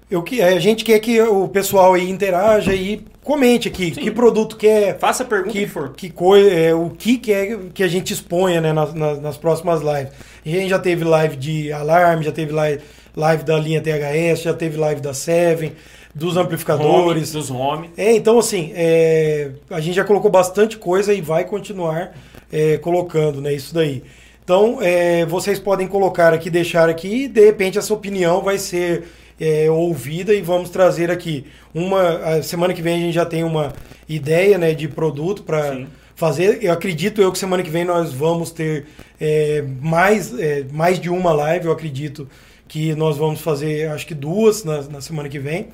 [0.09, 4.01] eu, que- a gente quer que o pessoal aí interaja e comente aqui Sim.
[4.01, 5.89] que produto quer, Faça a pergunta que, que, for.
[5.95, 9.81] que coi- é, o que quer que a gente exponha né, nas, nas- nas próximas
[9.81, 10.13] lives.
[10.45, 12.81] A gente já teve live de alarme, já teve live,
[13.15, 15.73] live da linha THS, já teve live da Seven,
[16.15, 17.35] dos amplificadores.
[17.35, 17.89] Home, dos home.
[17.97, 22.13] É, então assim, é, a gente já colocou bastante coisa e vai continuar
[22.51, 23.53] é, colocando, né?
[23.53, 24.03] Isso daí.
[24.43, 29.03] Então, é, vocês podem colocar aqui, deixar aqui, e de repente essa opinião vai ser
[29.39, 31.45] é, ouvida e vamos trazer aqui.
[31.73, 33.73] Uma, a semana que vem a gente já tem uma
[34.09, 35.85] ideia né, de produto para
[36.15, 36.59] fazer.
[36.61, 38.87] Eu acredito eu que semana que vem nós vamos ter
[39.21, 42.27] é, mais, é, mais de uma live, eu acredito
[42.67, 45.69] que nós vamos fazer, acho que duas na, na semana que vem.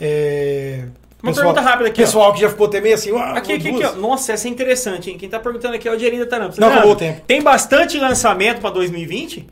[0.00, 0.84] É,
[1.22, 2.04] Uma pergunta rápida aqui, ó.
[2.04, 3.92] Pessoal que já ficou até meio assim, ah, Aqui, aqui, aqui, ó.
[3.96, 5.18] Nossa, essa é interessante, hein?
[5.18, 6.54] Quem tá perguntando aqui é o Dierinho da Tarampa.
[6.58, 7.20] Não, acabou o tempo.
[7.26, 9.46] Tem bastante lançamento pra 2020?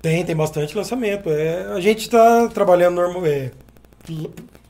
[0.00, 1.28] Tem, tem bastante lançamento.
[1.30, 3.50] É, a gente está trabalhando normal, é,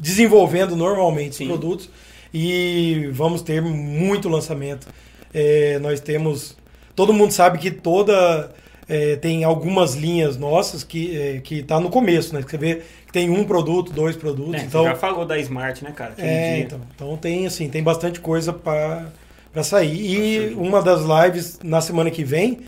[0.01, 1.45] desenvolvendo normalmente Sim.
[1.45, 1.91] os produtos
[2.33, 4.87] e vamos ter muito lançamento.
[5.33, 6.57] É, nós temos.
[6.97, 8.53] Todo mundo sabe que toda.
[8.89, 12.43] é, tem algumas linhas nossas que é, que tá no começo, né?
[12.43, 14.55] Você vê que tem um produto, dois produtos.
[14.55, 16.15] É, então, Você já falou da Smart, né, cara?
[16.17, 19.13] É, então, então tem assim, tem bastante coisa para
[19.63, 20.01] sair.
[20.01, 20.69] E Bastante.
[20.69, 22.61] uma das lives na semana que vem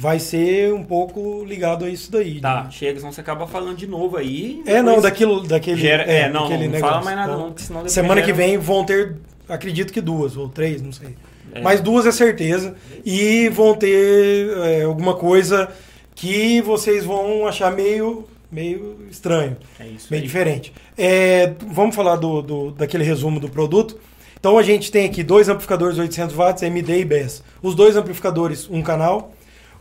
[0.00, 2.40] vai ser um pouco ligado a isso daí.
[2.40, 4.62] Tá, chega, senão você acaba falando de novo aí.
[4.64, 5.80] É, não, daquilo, daquele.
[5.80, 6.94] Gera, é, não, daquele não negócio.
[6.94, 9.16] fala mais nada Então, não, senão depois Semana que vem vão ter,
[9.48, 11.16] acredito que duas ou três, não sei.
[11.52, 11.60] É.
[11.60, 12.76] Mas duas é certeza.
[13.04, 15.68] E vão ter é, alguma coisa
[16.14, 19.56] que vocês vão achar meio, meio estranho.
[19.80, 20.24] É isso Bem aí.
[20.26, 20.72] diferente.
[20.96, 23.98] É, vamos falar do, do- daquele resumo do produto.
[24.38, 27.42] Então a gente tem aqui dois amplificadores 800 watts, MD e BES.
[27.60, 29.32] Os dois amplificadores, um canal.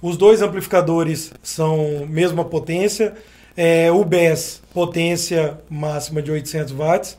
[0.01, 3.15] Os dois amplificadores são mesma potência.
[3.55, 7.17] É, o BES, potência máxima de 800 watts,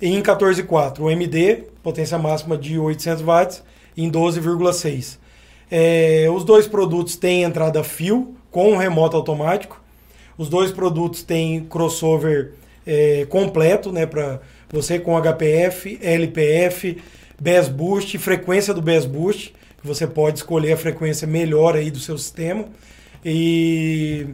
[0.00, 1.00] em 14.4.
[1.00, 3.62] O MD, potência máxima de 800 watts,
[3.96, 5.18] em 12,6.
[5.70, 9.82] É, os dois produtos têm entrada fio com remoto automático.
[10.38, 12.54] Os dois produtos têm crossover
[12.86, 14.40] é, completo, né, para
[14.72, 16.96] você com HPF, LPF,
[17.40, 19.52] Bass Boost, frequência do Bass Boost.
[19.82, 22.66] Você pode escolher a frequência melhor aí do seu sistema.
[23.24, 24.26] E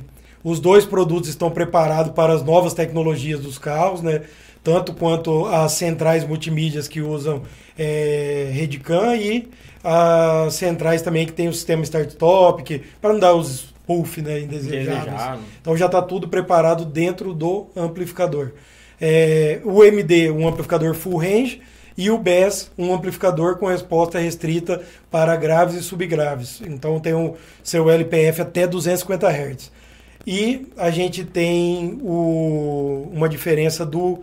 [0.42, 4.22] os dois produtos estão preparados para as novas tecnologias dos carros, né?
[4.62, 7.42] Tanto quanto as centrais multimídias que usam
[7.78, 9.48] é, Redcam e
[9.82, 14.40] as centrais também que tem o sistema start-stop, que para não dar os puff né,
[14.40, 15.04] indesejáveis.
[15.04, 15.40] Desejado.
[15.60, 18.52] Então já está tudo preparado dentro do amplificador.
[19.00, 21.60] É, o MD, um amplificador full range,
[21.96, 26.60] e o BES, um amplificador com resposta restrita para graves e subgraves.
[26.66, 29.70] Então tem o seu LPF até 250 Hz.
[30.26, 34.18] E a gente tem o- uma diferença do,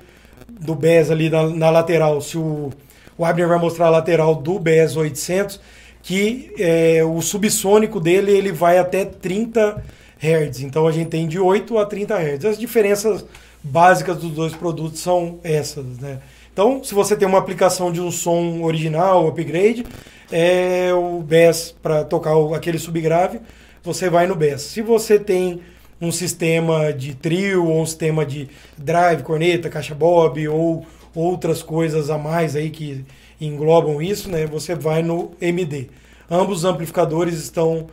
[0.47, 2.21] do BES ali na, na lateral.
[2.21, 2.71] Se o,
[3.17, 5.59] o Abner vai mostrar a lateral do BES 800,
[6.01, 9.81] que é, o subsônico dele ele vai até 30
[10.21, 10.61] Hz.
[10.61, 12.45] Então a gente tem de 8 a 30 Hz.
[12.45, 13.25] As diferenças
[13.63, 16.19] básicas dos dois produtos são essas, né?
[16.53, 19.83] Então, se você tem uma aplicação de um som original, upgrade,
[20.31, 23.41] é o BES para tocar aquele subgrave,
[23.81, 24.61] você vai no BES.
[24.61, 25.61] Se você tem
[25.99, 28.47] um sistema de trio ou um sistema de
[28.77, 30.85] drive, corneta, caixa bob ou
[31.15, 33.03] outras coisas a mais aí que
[33.41, 34.45] englobam isso, né?
[34.45, 35.87] Você vai no MD.
[36.29, 37.87] Ambos os amplificadores estão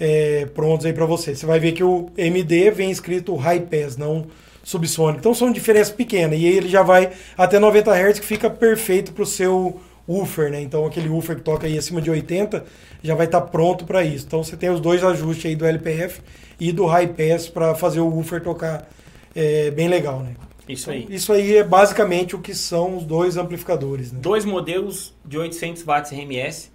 [0.00, 1.34] é, prontos aí para você.
[1.34, 4.26] Você vai ver que o MD vem escrito High Pass, não
[4.66, 5.20] subsônico.
[5.20, 6.40] Então são diferenças pequenas.
[6.40, 10.50] E aí ele já vai até 90 Hz, que fica perfeito para o seu woofer,
[10.50, 10.60] né?
[10.60, 12.64] Então aquele woofer que toca aí acima de 80
[13.00, 14.26] já vai estar pronto para isso.
[14.26, 16.20] Então você tem os dois ajustes aí do LPF
[16.58, 18.88] e do High Pass para fazer o woofer tocar
[19.36, 20.34] é, bem legal, né?
[20.68, 21.06] Isso aí.
[21.08, 24.18] Isso aí é basicamente o que são os dois amplificadores, né?
[24.20, 26.72] Dois modelos de 800 watts RMS,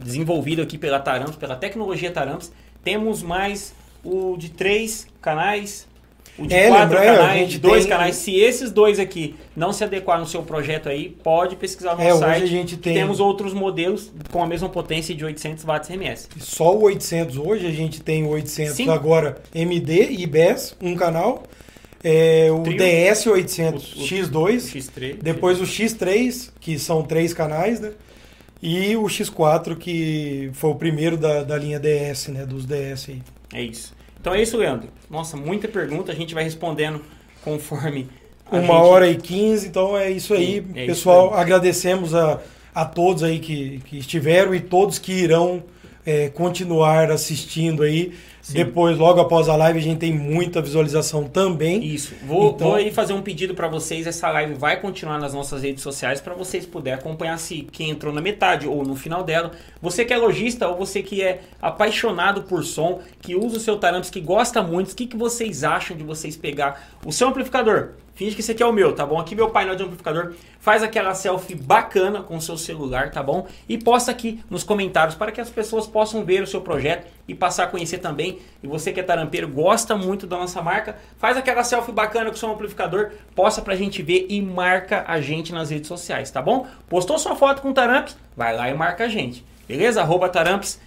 [0.00, 2.52] desenvolvido aqui pela Taramps, pela tecnologia Taramps.
[2.84, 3.74] Temos mais
[4.04, 5.88] o de três canais.
[6.38, 8.16] O de É, quatro lembra, é, canais, gente de dois tem- canais.
[8.16, 12.10] Se esses dois aqui não se adequar no seu projeto aí, pode pesquisar no É,
[12.10, 12.42] nosso hoje site.
[12.42, 16.28] a gente tem- Temos outros modelos com a mesma potência de 800 watts RMS.
[16.38, 18.88] Só o 800 hoje, a gente tem o 800 Sim.
[18.90, 21.42] agora MD e BES, um canal.
[22.04, 22.76] É, o Trio.
[22.76, 25.16] DS 800 O- o- X2, X3.
[25.20, 27.92] depois o X3, que são três canais, né?
[28.62, 32.46] E o X4, que foi o primeiro da, da linha DS, né?
[32.46, 33.22] Dos DS aí.
[33.52, 33.92] É isso.
[34.26, 34.88] Então é isso, Leandro.
[35.08, 36.10] Nossa, muita pergunta.
[36.10, 37.00] A gente vai respondendo
[37.44, 38.08] conforme.
[38.50, 40.64] Uma gente- hora e quinze, então é isso aí.
[40.66, 41.40] Sim, é isso Pessoal, aí.
[41.42, 42.40] agradecemos a,
[42.74, 45.62] a todos aí que, que estiveram e todos que irão
[46.06, 48.12] é, continuar assistindo aí.
[48.40, 48.54] Sim.
[48.54, 51.84] Depois, logo após a live, a gente tem muita visualização também.
[51.84, 52.14] Isso.
[52.24, 54.06] Vou, Então- vou aí fazer um pedido para vocês.
[54.06, 58.14] Essa live vai continuar nas nossas redes sociais para vocês puderem acompanhar se quem entrou
[58.14, 59.50] na metade ou no final dela.
[59.82, 63.76] Você que é lojista ou você que é apaixonado por som, que usa o seu
[63.76, 67.88] Taramps, que gosta muito, o que, que vocês acham de vocês pegar o seu amplificador?
[68.16, 69.20] Finge que esse aqui é o meu, tá bom?
[69.20, 70.32] Aqui meu painel de amplificador.
[70.58, 73.46] Faz aquela selfie bacana com o seu celular, tá bom?
[73.68, 77.34] E posta aqui nos comentários para que as pessoas possam ver o seu projeto e
[77.34, 78.38] passar a conhecer também.
[78.62, 82.36] E você que é tarampeiro, gosta muito da nossa marca, faz aquela selfie bacana com
[82.36, 86.40] o seu amplificador, posta pra gente ver e marca a gente nas redes sociais, tá
[86.40, 86.66] bom?
[86.88, 88.16] Postou sua foto com taramps?
[88.34, 89.44] Vai lá e marca a gente.
[89.68, 90.00] Beleza?
[90.00, 90.78] Arroba Taramps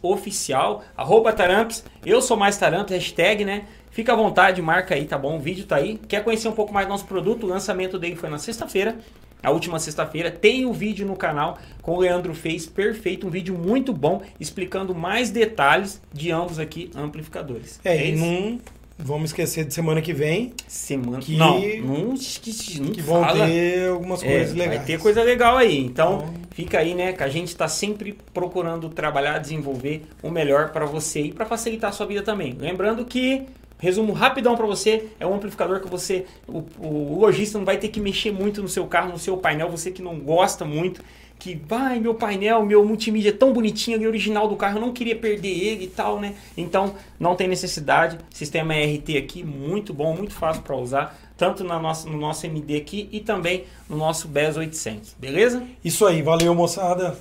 [0.00, 0.82] Oficial.
[0.96, 1.84] Arroba Taramps.
[2.04, 3.66] Eu sou mais Taramps, hashtag, né?
[3.98, 5.36] Fica à vontade, marca aí, tá bom?
[5.36, 5.98] O vídeo tá aí.
[6.06, 7.42] Quer conhecer um pouco mais do nosso produto?
[7.42, 8.96] O lançamento dele foi na sexta-feira.
[9.42, 13.58] A última sexta-feira tem o vídeo no canal com o Leandro fez perfeito, um vídeo
[13.58, 17.80] muito bom explicando mais detalhes de ambos aqui amplificadores.
[17.84, 18.24] É, e isso?
[18.24, 18.60] não
[18.96, 23.48] vamos esquecer de semana que vem, semana que- não, não, esqueci, não que vão fala.
[23.48, 24.76] ter algumas É, coisas legais.
[24.76, 25.76] Vai ter coisa legal aí.
[25.76, 27.12] Então, Então- fica aí, né?
[27.12, 31.90] Que a gente está sempre procurando trabalhar, desenvolver o melhor para você e para facilitar
[31.90, 32.56] a sua vida também.
[32.60, 33.42] Lembrando que,
[33.78, 37.88] resumo rapidão para você, é um amplificador que você, o, o lojista não vai ter
[37.88, 41.02] que mexer muito no seu carro, no seu painel, você que não gosta muito.
[41.38, 44.92] Que vai, meu painel, meu multimídia é tão bonitinho, ali original do carro, eu não
[44.92, 46.34] queria perder ele e tal, né?
[46.56, 48.18] Então, não tem necessidade.
[48.30, 52.76] Sistema RT aqui, muito bom, muito fácil para usar, tanto na nossa, no nosso MD
[52.76, 55.62] aqui e também no nosso BES 800, beleza?
[55.84, 57.16] Isso aí, valeu moçada.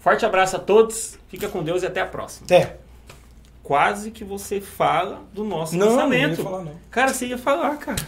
[0.00, 2.46] Forte abraço a todos, fica com Deus e até a próxima.
[2.46, 2.89] Até.
[3.70, 6.38] Quase que você fala do nosso Não, não lançamento.
[6.38, 6.72] ia falar não.
[6.90, 8.02] Cara, você ia falar, cara.